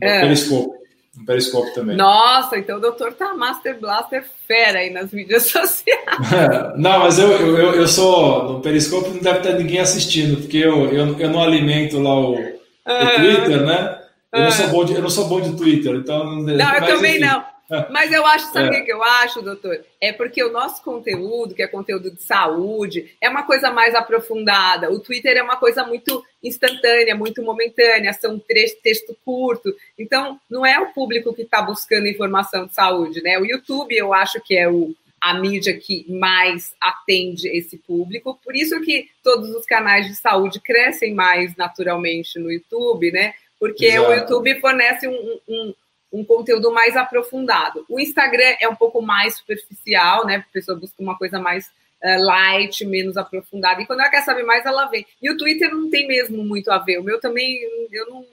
[0.00, 0.20] é.
[0.22, 0.78] Periscope.
[1.14, 1.96] No Periscope também.
[1.96, 6.00] Nossa, então o doutor tá Master Blaster fera aí nas mídias sociais.
[6.78, 8.54] não, mas eu, eu, eu sou.
[8.54, 12.57] No Periscope não deve ter ninguém assistindo, porque eu, eu, eu não alimento lá o
[12.88, 14.02] do Twitter, né?
[14.32, 16.24] Eu, não sou bom de, eu não sou bom de Twitter, então.
[16.36, 17.44] Não, eu também não.
[17.90, 18.80] Mas eu acho, sabe o é.
[18.80, 19.84] que eu acho, doutor?
[20.00, 24.90] É porque o nosso conteúdo, que é conteúdo de saúde, é uma coisa mais aprofundada.
[24.90, 28.38] O Twitter é uma coisa muito instantânea, muito momentânea, são
[28.82, 29.74] texto curto.
[29.98, 33.38] Então, não é o público que está buscando informação de saúde, né?
[33.38, 38.38] O YouTube, eu acho que é o, a mídia que mais atende esse público.
[38.44, 43.34] Por isso que todos os canais de saúde crescem mais naturalmente no YouTube, né?
[43.58, 44.10] Porque Exato.
[44.10, 45.74] o YouTube fornece um, um,
[46.12, 47.84] um, conteúdo mais aprofundado.
[47.88, 50.36] O Instagram é um pouco mais superficial, né?
[50.36, 53.82] A pessoa busca uma coisa mais uh, light, menos aprofundada.
[53.82, 55.04] E quando ela quer saber mais, ela vem.
[55.20, 56.98] E o Twitter não tem mesmo muito a ver.
[56.98, 57.58] O meu também,
[57.90, 58.26] eu não.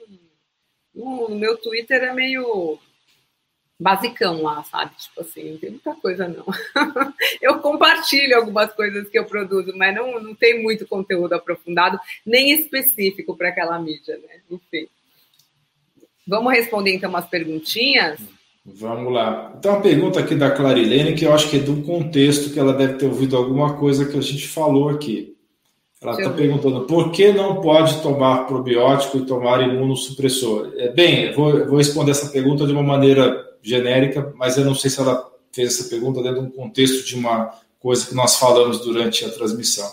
[0.94, 2.78] O meu Twitter é meio
[3.78, 4.92] basicão lá, sabe?
[4.96, 6.44] Tipo assim, não tem muita coisa não.
[7.40, 12.52] eu compartilho algumas coisas que eu produzo, mas não, não tem muito conteúdo aprofundado, nem
[12.52, 14.40] específico para aquela mídia, né?
[14.50, 14.88] Enfim.
[16.26, 18.18] Vamos responder então umas perguntinhas?
[18.64, 19.54] Vamos lá.
[19.56, 22.72] Então, uma pergunta aqui da Clarilene, que eu acho que é do contexto que ela
[22.72, 25.36] deve ter ouvido alguma coisa que a gente falou aqui.
[26.02, 30.72] Ela está perguntando por que não pode tomar probiótico e tomar imunossupressor?
[30.76, 34.90] É, bem, vou, vou responder essa pergunta de uma maneira genérica, mas eu não sei
[34.90, 37.50] se ela fez essa pergunta dentro de um contexto de uma
[37.80, 39.90] coisa que nós falamos durante a transmissão.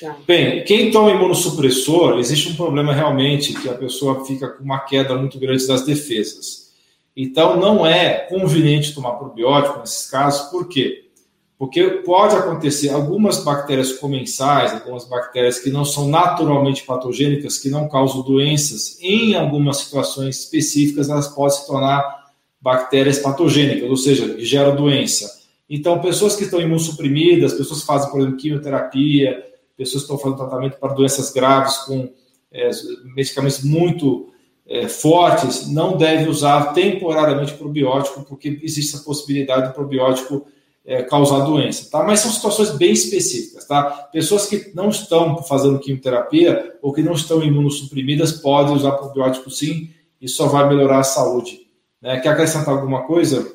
[0.00, 0.16] Tá.
[0.26, 5.14] Bem, quem toma imunossupressor, existe um problema realmente que a pessoa fica com uma queda
[5.14, 6.70] muito grande das defesas.
[7.14, 11.10] Então, não é conveniente tomar probiótico nesses casos, por quê?
[11.58, 17.86] Porque pode acontecer algumas bactérias comensais, algumas bactérias que não são naturalmente patogênicas, que não
[17.86, 22.19] causam doenças, em algumas situações específicas, elas podem se tornar
[22.60, 25.40] bactérias patogênicas, ou seja, que geram doença.
[25.68, 29.44] Então, pessoas que estão imunossuprimidas, pessoas que fazem, por exemplo, quimioterapia,
[29.76, 32.10] pessoas que estão fazendo tratamento para doenças graves com
[32.52, 32.70] é,
[33.14, 34.28] medicamentos muito
[34.66, 40.46] é, fortes, não devem usar temporariamente probiótico, porque existe a possibilidade do probiótico
[40.84, 42.02] é, causar doença, tá?
[42.02, 43.84] Mas são situações bem específicas, tá?
[44.12, 49.90] Pessoas que não estão fazendo quimioterapia ou que não estão imunossuprimidas podem usar probiótico sim,
[50.20, 51.69] e só vai melhorar a saúde
[52.00, 52.20] né?
[52.20, 53.54] Quer acrescentar alguma coisa?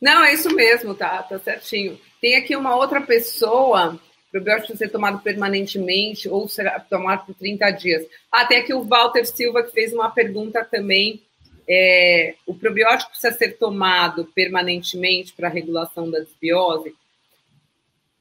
[0.00, 1.98] Não, é isso mesmo, tá, tá certinho.
[2.20, 3.98] Tem aqui uma outra pessoa,
[4.30, 8.06] probiótico ser tomado permanentemente ou será tomado por 30 dias.
[8.30, 11.22] Ah, tem aqui o Walter Silva que fez uma pergunta também.
[11.68, 16.94] É, o probiótico precisa ser tomado permanentemente para a regulação da desbiose?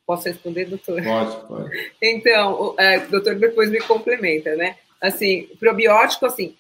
[0.05, 1.01] Posso responder, doutor?
[1.03, 1.91] Pode, pode.
[2.01, 4.75] Então, o é, doutor depois me complementa, né?
[5.01, 6.55] Assim, probiótico, assim,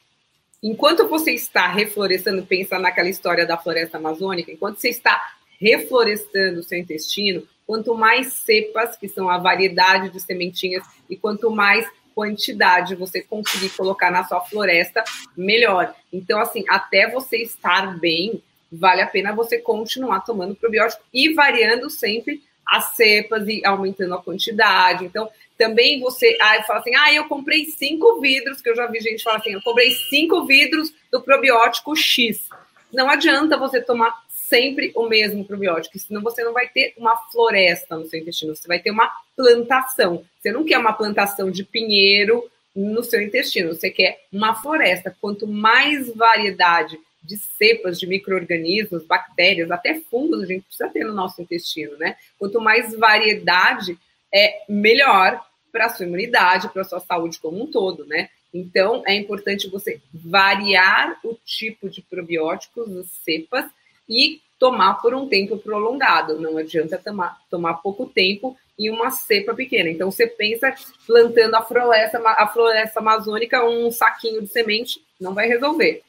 [0.61, 5.21] enquanto você está reflorestando, pensa naquela história da floresta amazônica, enquanto você está
[5.59, 11.51] reflorestando o seu intestino, quanto mais cepas, que são a variedade de sementinhas, e quanto
[11.51, 15.03] mais quantidade você conseguir colocar na sua floresta,
[15.37, 15.93] melhor.
[16.11, 21.89] Então, assim, até você estar bem, vale a pena você continuar tomando probiótico e variando
[21.89, 25.05] sempre as cepas e aumentando a quantidade.
[25.05, 28.99] Então, também você ah, fala assim: ah, eu comprei cinco vidros, que eu já vi
[29.01, 32.47] gente falar assim: eu comprei cinco vidros do probiótico X.
[32.93, 37.95] Não adianta você tomar sempre o mesmo probiótico, senão você não vai ter uma floresta
[37.95, 40.25] no seu intestino, você vai ter uma plantação.
[40.39, 45.15] Você não quer uma plantação de pinheiro no seu intestino, você quer uma floresta.
[45.21, 51.13] Quanto mais variedade de cepas de micro-organismos, bactérias, até fungos a gente precisa ter no
[51.13, 52.15] nosso intestino, né?
[52.37, 53.97] Quanto mais variedade,
[54.33, 58.29] é melhor para a sua imunidade, para a sua saúde como um todo, né?
[58.53, 63.65] Então, é importante você variar o tipo de probióticos, as cepas,
[64.07, 66.39] e tomar por um tempo prolongado.
[66.39, 69.89] Não adianta tomar, tomar pouco tempo em uma cepa pequena.
[69.89, 70.73] Então, você pensa
[71.05, 76.01] plantando a floresta, a floresta amazônica, um saquinho de semente, não vai resolver.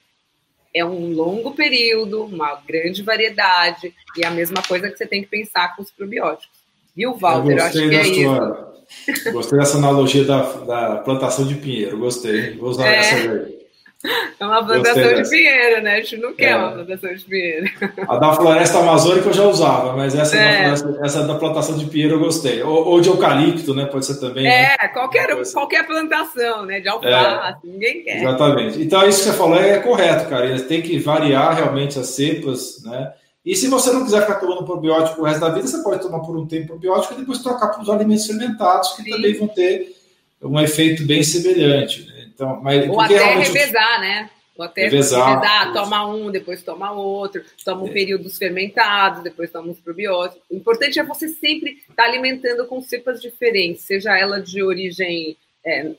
[0.74, 5.22] É um longo período, uma grande variedade, e é a mesma coisa que você tem
[5.22, 6.60] que pensar com os probióticos.
[6.94, 7.52] Viu, Walter?
[7.52, 9.32] Eu, eu acho que é isso.
[9.32, 12.56] Gostei dessa analogia da, da plantação de pinheiro, gostei.
[12.56, 12.96] Vou usar é.
[12.96, 13.59] essa aí.
[14.02, 15.96] É uma plantação de pinheiro, né?
[15.96, 16.56] A gente não quer é.
[16.56, 17.66] uma plantação de pinheiro.
[18.08, 20.70] A da floresta amazônica eu já usava, mas essa, é.
[20.70, 22.62] da, floresta, essa da plantação de pinheiro eu gostei.
[22.62, 23.84] Ou, ou, de eucalipto, né?
[23.84, 24.46] Pode ser também.
[24.46, 24.88] É, né?
[24.88, 26.80] qualquer, qualquer plantação, né?
[26.80, 27.70] De alface, é.
[27.70, 28.22] ninguém quer.
[28.22, 28.82] Exatamente.
[28.82, 30.58] Então, isso que você falou é correto, cara.
[30.60, 33.12] Tem que variar realmente as cepas, né?
[33.44, 36.20] E se você não quiser ficar tomando probiótico o resto da vida, você pode tomar
[36.20, 39.10] por um tempo probiótico e depois trocar para os alimentos fermentados, que Sim.
[39.10, 39.94] também vão ter
[40.42, 42.06] um efeito bem semelhante.
[42.06, 42.19] Né?
[42.40, 43.52] Então, mas, Ou até realmente...
[43.52, 44.30] revezar, né?
[44.56, 47.92] Ou até revezar, revezar toma um, depois toma outro, toma um é.
[47.92, 50.42] período dos fermentados, depois toma os probióticos.
[50.50, 55.36] O importante é você sempre estar tá alimentando com cepas diferentes, seja ela de origem
[55.62, 55.90] é,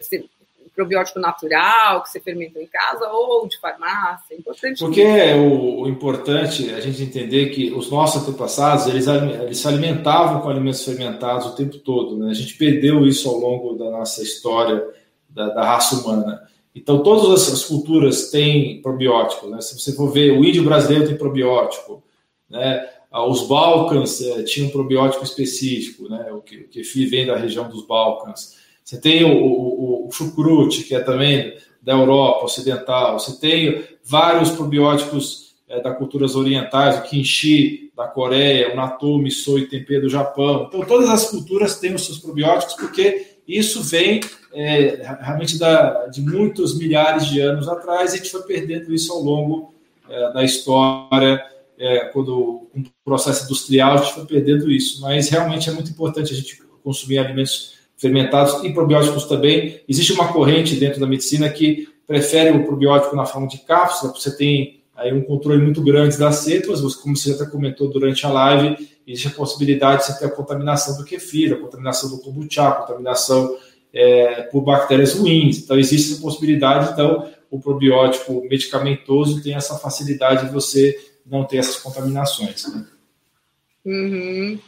[0.75, 4.33] probiótico natural que você fermentou em casa ou de farmácia?
[4.33, 4.79] É importante.
[4.79, 9.67] Porque é o, o, importante a gente entender que os nossos antepassados eles, eles se
[9.67, 12.17] alimentavam com alimentos fermentados o tempo todo.
[12.17, 12.31] Né?
[12.31, 14.83] A gente perdeu isso ao longo da nossa história
[15.33, 16.41] da, da raça humana.
[16.73, 19.47] Então, todas as culturas têm probiótico.
[19.47, 19.59] Né?
[19.61, 22.01] Se você for ver, o índio brasileiro tem probiótico.
[22.49, 22.87] Né?
[23.11, 26.31] Ah, os Balcãs é, tinham um probiótico específico, né?
[26.31, 28.55] o, que, o que vem da região dos Balcãs.
[28.83, 33.19] Você tem o, o, o chucrute, que é também da Europa Ocidental.
[33.19, 39.57] Você tem vários probióticos é, da culturas orientais, o kimchi da Coreia, o natto, miso
[39.57, 40.65] e tempê do Japão.
[40.67, 44.21] Então, todas as culturas têm os seus probióticos, porque isso vem
[44.53, 49.11] é, realmente da, de muitos milhares de anos atrás e a gente foi perdendo isso
[49.13, 49.73] ao longo
[50.09, 51.43] é, da história.
[51.77, 55.89] É, quando com o processo industrial a gente foi perdendo isso, mas realmente é muito
[55.89, 59.81] importante a gente consumir alimentos fermentados e probióticos também.
[59.87, 64.35] Existe uma corrente dentro da medicina que prefere o probiótico na forma de cápsula, você
[64.35, 68.87] tem aí um controle muito grande das cepas, como você já comentou durante a live,
[69.05, 72.71] existe a possibilidade de você ter a contaminação do kefir, a contaminação do kombucha, a
[72.71, 73.57] contaminação
[73.93, 75.59] é, por bactérias ruins.
[75.59, 76.93] Então, existe essa possibilidade.
[76.93, 82.65] Então, o probiótico medicamentoso tem essa facilidade de você não ter essas contaminações.
[82.73, 82.85] Né?
[83.85, 84.59] Uhum.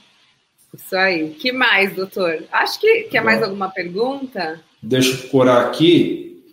[0.74, 1.30] Isso aí.
[1.30, 2.44] que mais, doutor?
[2.52, 4.60] Acho que quer mais alguma pergunta?
[4.82, 6.44] Deixa eu procurar aqui.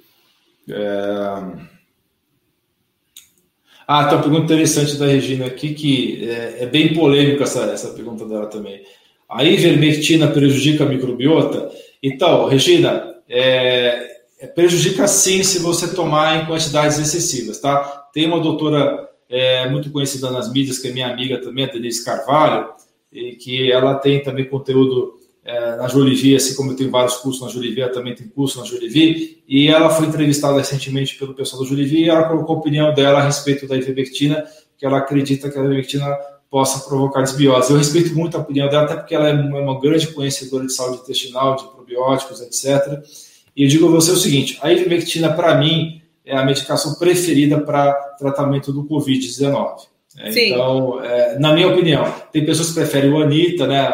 [0.69, 1.71] É...
[3.93, 7.89] Ah, tem uma pergunta interessante da Regina aqui, que é, é bem polêmica essa, essa
[7.89, 8.83] pergunta dela também.
[9.29, 11.69] A ivermectina prejudica a microbiota?
[12.01, 18.09] Então, Regina, é, é, prejudica sim se você tomar em quantidades excessivas, tá?
[18.15, 22.05] Tem uma doutora é, muito conhecida nas mídias, que é minha amiga também, a Denise
[22.05, 22.69] Carvalho,
[23.13, 27.43] e que ela tem também conteúdo é, na Jolivie, assim como eu tenho vários cursos
[27.43, 31.63] na Jolivie, ela também tem curso na Jolivie, e ela foi entrevistada recentemente pelo pessoal
[31.63, 34.45] da Jolivie, e ela colocou a opinião dela a respeito da ivermectina,
[34.77, 36.17] que ela acredita que a ivermectina
[36.51, 37.71] possa provocar desbiose.
[37.71, 40.99] Eu respeito muito a opinião dela, até porque ela é uma grande conhecedora de saúde
[41.03, 43.03] intestinal, de probióticos, etc.
[43.57, 47.61] E eu digo a você o seguinte, a ivermectina, para mim, é a medicação preferida
[47.61, 49.91] para tratamento do Covid-19.
[50.19, 53.89] É, então, é, na minha opinião, tem pessoas que preferem o Anita, né?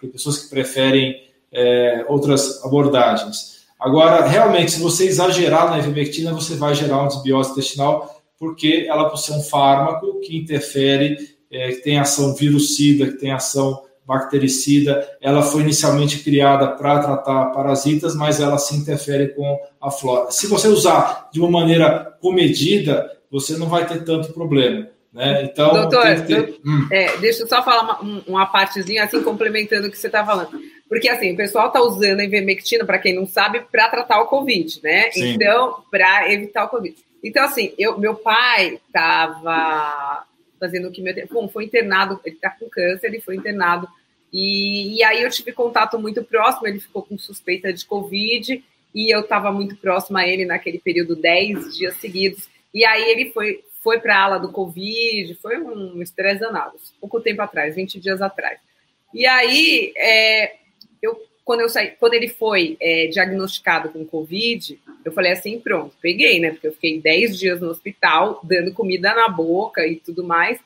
[0.00, 1.22] Tem pessoas que preferem
[1.52, 3.60] é, outras abordagens.
[3.78, 9.08] Agora, realmente, se você exagerar na ivermectina, você vai gerar uma desbiose intestinal, porque ela,
[9.08, 11.16] por ser um fármaco que interfere,
[11.50, 17.46] é, que tem ação virucida, que tem ação bactericida, ela foi inicialmente criada para tratar
[17.46, 20.30] parasitas, mas ela se interfere com a flora.
[20.30, 24.88] Se você usar de uma maneira comedida, você não vai ter tanto problema.
[25.12, 25.44] Né?
[25.44, 26.60] Então, doutor, ter...
[26.64, 26.88] hum.
[26.90, 30.60] é, deixa eu só falar uma, uma partezinha assim, complementando o que você está falando.
[30.88, 34.26] Porque assim, o pessoal está usando a ivermectina, para quem não sabe, para tratar o
[34.26, 35.10] Covid, né?
[35.10, 35.34] Sim.
[35.34, 36.96] Então, para evitar o Covid.
[37.22, 40.24] Então, assim, eu, meu pai estava
[40.58, 41.34] fazendo quimioterapia.
[41.34, 43.88] Bom, foi internado, ele está com câncer, ele foi internado.
[44.32, 48.62] E, e, aí eu tive contato muito próximo, ele ficou com suspeita de Covid,
[48.94, 52.48] e eu estava muito próxima a ele naquele período, 10 dias seguidos.
[52.72, 57.20] E aí ele foi, foi para a ala do Covid, foi um estresse danado, pouco
[57.20, 58.58] tempo atrás, 20 dias atrás.
[59.12, 60.56] E aí, é,
[61.02, 65.94] eu, quando, eu saí, quando ele foi é, diagnosticado com Covid, eu falei assim, pronto,
[66.00, 66.50] peguei, né?
[66.50, 70.60] Porque eu fiquei 10 dias no hospital, dando comida na boca e tudo mais.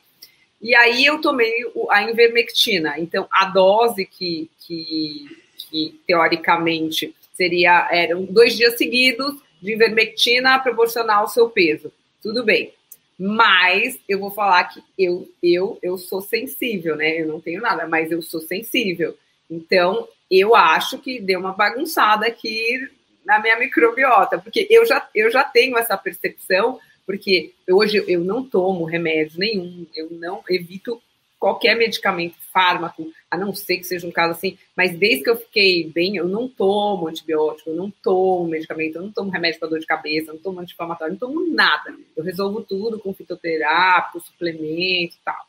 [0.60, 1.52] E aí eu tomei
[1.90, 2.98] a invermectina.
[2.98, 5.26] Então, a dose que, que,
[5.70, 11.92] que teoricamente seria, eram dois dias seguidos de invermectina proporcional ao seu peso.
[12.22, 12.72] Tudo bem.
[13.18, 17.20] Mas eu vou falar que eu, eu, eu sou sensível, né?
[17.20, 19.16] Eu não tenho nada, mas eu sou sensível.
[19.50, 22.88] Então, eu acho que deu uma bagunçada aqui
[23.24, 28.42] na minha microbiota, porque eu já, eu já tenho essa percepção, porque hoje eu não
[28.42, 31.00] tomo remédio nenhum, eu não evito
[31.44, 35.36] qualquer medicamento, fármaco, a não ser que seja um caso assim, mas desde que eu
[35.36, 39.68] fiquei bem, eu não tomo antibiótico, eu não tomo medicamento, eu não tomo remédio para
[39.68, 41.94] dor de cabeça, eu não tomo anti-inflamatório, não tomo nada.
[42.16, 45.46] Eu resolvo tudo com fitoterápico, suplemento e tal.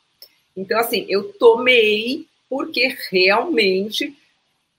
[0.54, 4.14] Então, assim, eu tomei porque realmente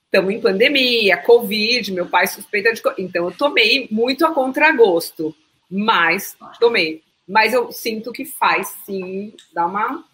[0.06, 2.82] estamos em pandemia, Covid, meu pai suspeita de.
[3.00, 5.36] Então, eu tomei muito a contragosto,
[5.68, 7.02] mas tomei.
[7.28, 10.06] Mas eu sinto que faz sim, dá uma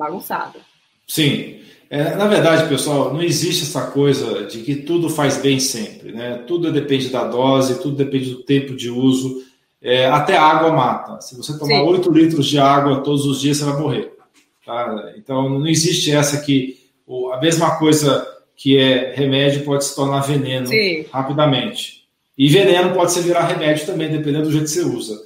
[0.00, 0.58] bagunçada.
[1.06, 1.60] Sim.
[1.90, 6.44] É, na verdade, pessoal, não existe essa coisa de que tudo faz bem sempre, né?
[6.46, 9.42] Tudo depende da dose, tudo depende do tempo de uso.
[9.82, 11.20] É, até a água mata.
[11.20, 11.88] Se você tomar Sim.
[11.88, 14.12] 8 litros de água todos os dias, você vai morrer.
[14.64, 15.12] Tá?
[15.16, 16.78] Então, não existe essa que
[17.32, 21.06] a mesma coisa que é remédio pode se tornar veneno Sim.
[21.10, 22.04] rapidamente.
[22.38, 25.16] E veneno pode se virar remédio também, dependendo do jeito que você usa.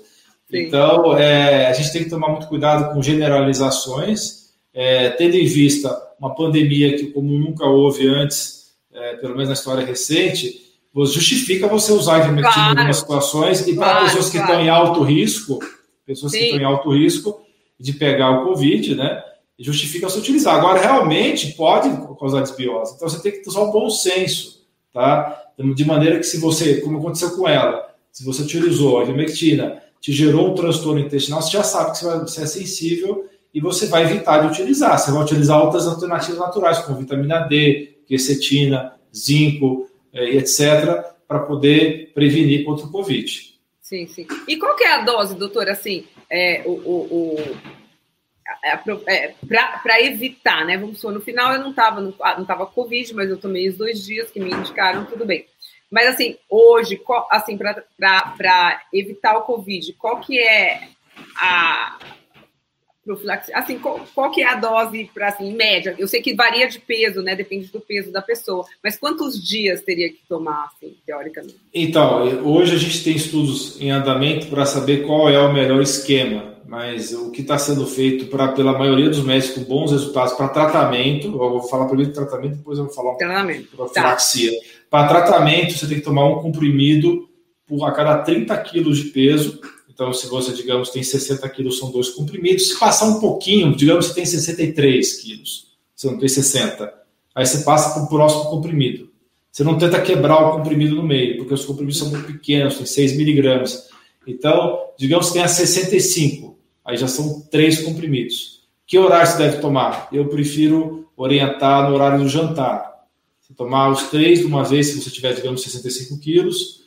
[0.50, 0.66] Sim.
[0.66, 4.43] Então, é, a gente tem que tomar muito cuidado com generalizações,
[4.74, 9.54] é, tendo em vista uma pandemia que, como nunca houve antes, é, pelo menos na
[9.54, 10.62] história recente,
[11.06, 12.74] justifica você usar ivermectina claro.
[12.74, 14.52] em algumas situações e para pessoas que claro.
[14.52, 15.58] estão em alto risco,
[16.04, 16.38] pessoas Sim.
[16.38, 17.40] que estão em alto risco
[17.78, 19.22] de pegar o Covid, né?
[19.58, 20.56] Justifica você utilizar.
[20.56, 21.88] Agora, realmente pode
[22.18, 22.94] causar desbiose.
[22.94, 25.42] Então você tem que usar o bom senso, tá?
[25.58, 30.12] De maneira que se você, como aconteceu com ela, se você utilizou a ivermectina, te
[30.12, 33.86] gerou um transtorno intestinal, você já sabe que você, vai, você é sensível e você
[33.86, 34.98] vai evitar de utilizar.
[34.98, 42.10] Você vai utilizar outras alternativas naturais, como vitamina D, quercetina, zinco, eh, etc., para poder
[42.12, 43.54] prevenir contra o Covid.
[43.80, 44.26] Sim, sim.
[44.48, 45.68] E qual que é a dose, doutor?
[45.68, 47.56] Assim, é, o, o, o
[48.64, 49.34] é,
[49.82, 50.76] para evitar, né?
[50.76, 53.76] Vamos supor, no final eu não estava não, não tava Covid, mas eu tomei os
[53.76, 55.46] dois dias que me indicaram, tudo bem.
[55.90, 57.00] Mas assim, hoje,
[57.30, 60.88] assim, para evitar o Covid, qual que é
[61.36, 61.98] a,
[63.04, 63.56] profilaxia.
[63.56, 65.94] Assim, qual, qual que é a dose para assim, em média?
[65.98, 67.36] Eu sei que varia de peso, né?
[67.36, 68.64] Depende do peso da pessoa.
[68.82, 71.60] Mas quantos dias teria que tomar, assim, teoricamente?
[71.72, 76.54] Então, hoje a gente tem estudos em andamento para saber qual é o melhor esquema.
[76.66, 80.48] Mas o que está sendo feito pra, pela maioria dos médicos com bons resultados para
[80.48, 83.62] tratamento, eu vou falar primeiro de tratamento, depois eu vou falar tratamento.
[83.62, 84.50] de profilaxia.
[84.50, 84.66] Tá.
[84.90, 87.28] Para tratamento, você tem que tomar um comprimido
[87.66, 89.60] por a cada 30 quilos de peso
[89.94, 92.68] então, se você, digamos, tem 60 quilos, são dois comprimidos.
[92.68, 96.92] Se passar um pouquinho, digamos que tem 63 quilos, você não tem 60.
[97.32, 99.08] Aí você passa para o próximo comprimido.
[99.52, 102.86] Você não tenta quebrar o comprimido no meio, porque os comprimidos são muito pequenos, tem
[102.86, 103.88] 6 miligramas.
[104.26, 108.64] Então, digamos que tenha 65, aí já são três comprimidos.
[108.84, 110.08] Que horário você deve tomar?
[110.12, 113.06] Eu prefiro orientar no horário do jantar.
[113.40, 116.83] Você tomar os três de uma vez, se você tiver, digamos, 65 quilos,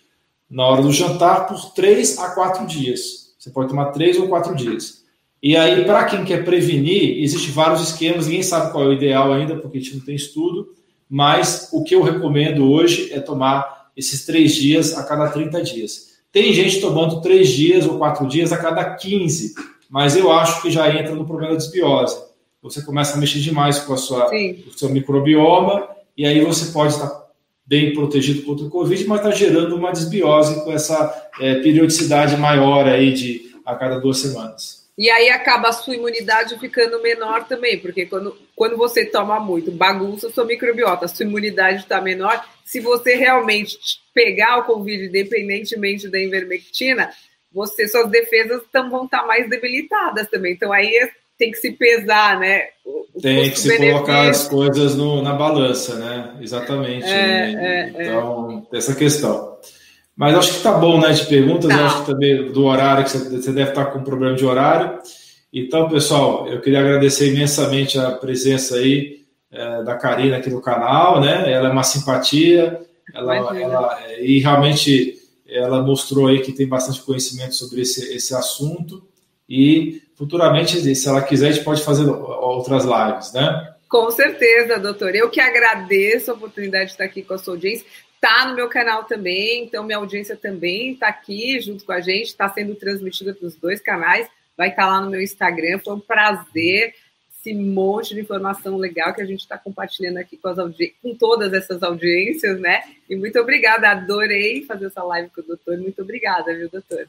[0.50, 3.34] na hora do jantar por três a quatro dias.
[3.38, 5.04] Você pode tomar três ou quatro dias.
[5.42, 9.32] E aí, para quem quer prevenir, existem vários esquemas, ninguém sabe qual é o ideal
[9.32, 10.74] ainda, porque a gente não tem estudo,
[11.10, 16.18] mas o que eu recomendo hoje é tomar esses três dias a cada 30 dias.
[16.32, 19.56] Tem gente tomando três dias ou quatro dias a cada 15,
[19.90, 22.18] mas eu acho que já entra no problema da desbiose.
[22.62, 25.88] Você começa a mexer demais com a sua, o seu microbioma,
[26.18, 27.27] e aí você pode estar
[27.68, 32.88] bem protegido contra o Covid, mas está gerando uma desbiose com essa é, periodicidade maior
[32.88, 34.88] aí de a cada duas semanas.
[34.98, 39.70] E aí acaba a sua imunidade ficando menor também, porque quando, quando você toma muito,
[39.70, 42.44] bagunça sua microbiota, sua imunidade está menor.
[42.66, 43.78] Se você realmente
[44.14, 47.12] pegar o Covid, independentemente da ivermectina,
[47.52, 50.54] você, suas defesas tão, vão estar tá mais debilitadas também.
[50.54, 52.64] Então aí é tem que se pesar, né?
[52.86, 56.36] O tem que se colocar as coisas no, na balança, né?
[56.42, 57.06] Exatamente.
[57.06, 57.94] É, né?
[57.96, 58.78] é, então, é.
[58.78, 59.58] essa questão.
[60.16, 61.12] Mas acho que tá bom, né?
[61.12, 61.86] De perguntas, tá.
[61.86, 65.00] acho que também do horário, que você deve estar com problema de horário.
[65.54, 71.22] Então, pessoal, eu queria agradecer imensamente a presença aí é, da Karina aqui no canal,
[71.22, 71.52] né?
[71.52, 72.80] Ela é uma simpatia,
[73.14, 75.16] ela, ela, e realmente
[75.48, 79.08] ela mostrou aí que tem bastante conhecimento sobre esse, esse assunto
[79.50, 83.76] e futuramente, se ela quiser, a gente pode fazer outras lives, né?
[83.88, 85.16] Com certeza, doutor.
[85.16, 87.86] Eu que agradeço a oportunidade de estar aqui com a sua audiência.
[88.16, 92.28] Está no meu canal também, então minha audiência também está aqui junto com a gente,
[92.28, 95.80] está sendo transmitida para os dois canais, vai estar tá lá no meu Instagram.
[95.80, 96.94] Foi um prazer
[97.40, 100.54] esse monte de informação legal que a gente está compartilhando aqui com,
[101.02, 102.82] com todas essas audiências, né?
[103.10, 105.78] E muito obrigada, adorei fazer essa live com o doutor.
[105.78, 107.08] Muito obrigada, viu, doutor?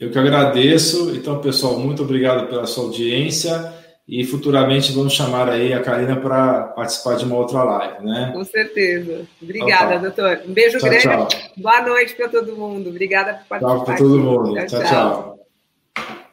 [0.00, 1.14] Eu que agradeço.
[1.14, 3.74] Então, pessoal, muito obrigado pela sua audiência
[4.08, 8.30] e futuramente vamos chamar aí a Karina para participar de uma outra live, né?
[8.32, 9.26] Com certeza.
[9.40, 9.98] Obrigada, Opa.
[9.98, 10.40] doutor.
[10.48, 11.02] Um beijo tchau, grande.
[11.04, 11.28] Tchau.
[11.58, 12.88] Boa noite para todo mundo.
[12.88, 13.76] Obrigada por participar.
[13.76, 14.54] Tchau para todo mundo.
[14.54, 14.66] tchau.
[14.66, 15.36] tchau.
[15.94, 16.26] tchau.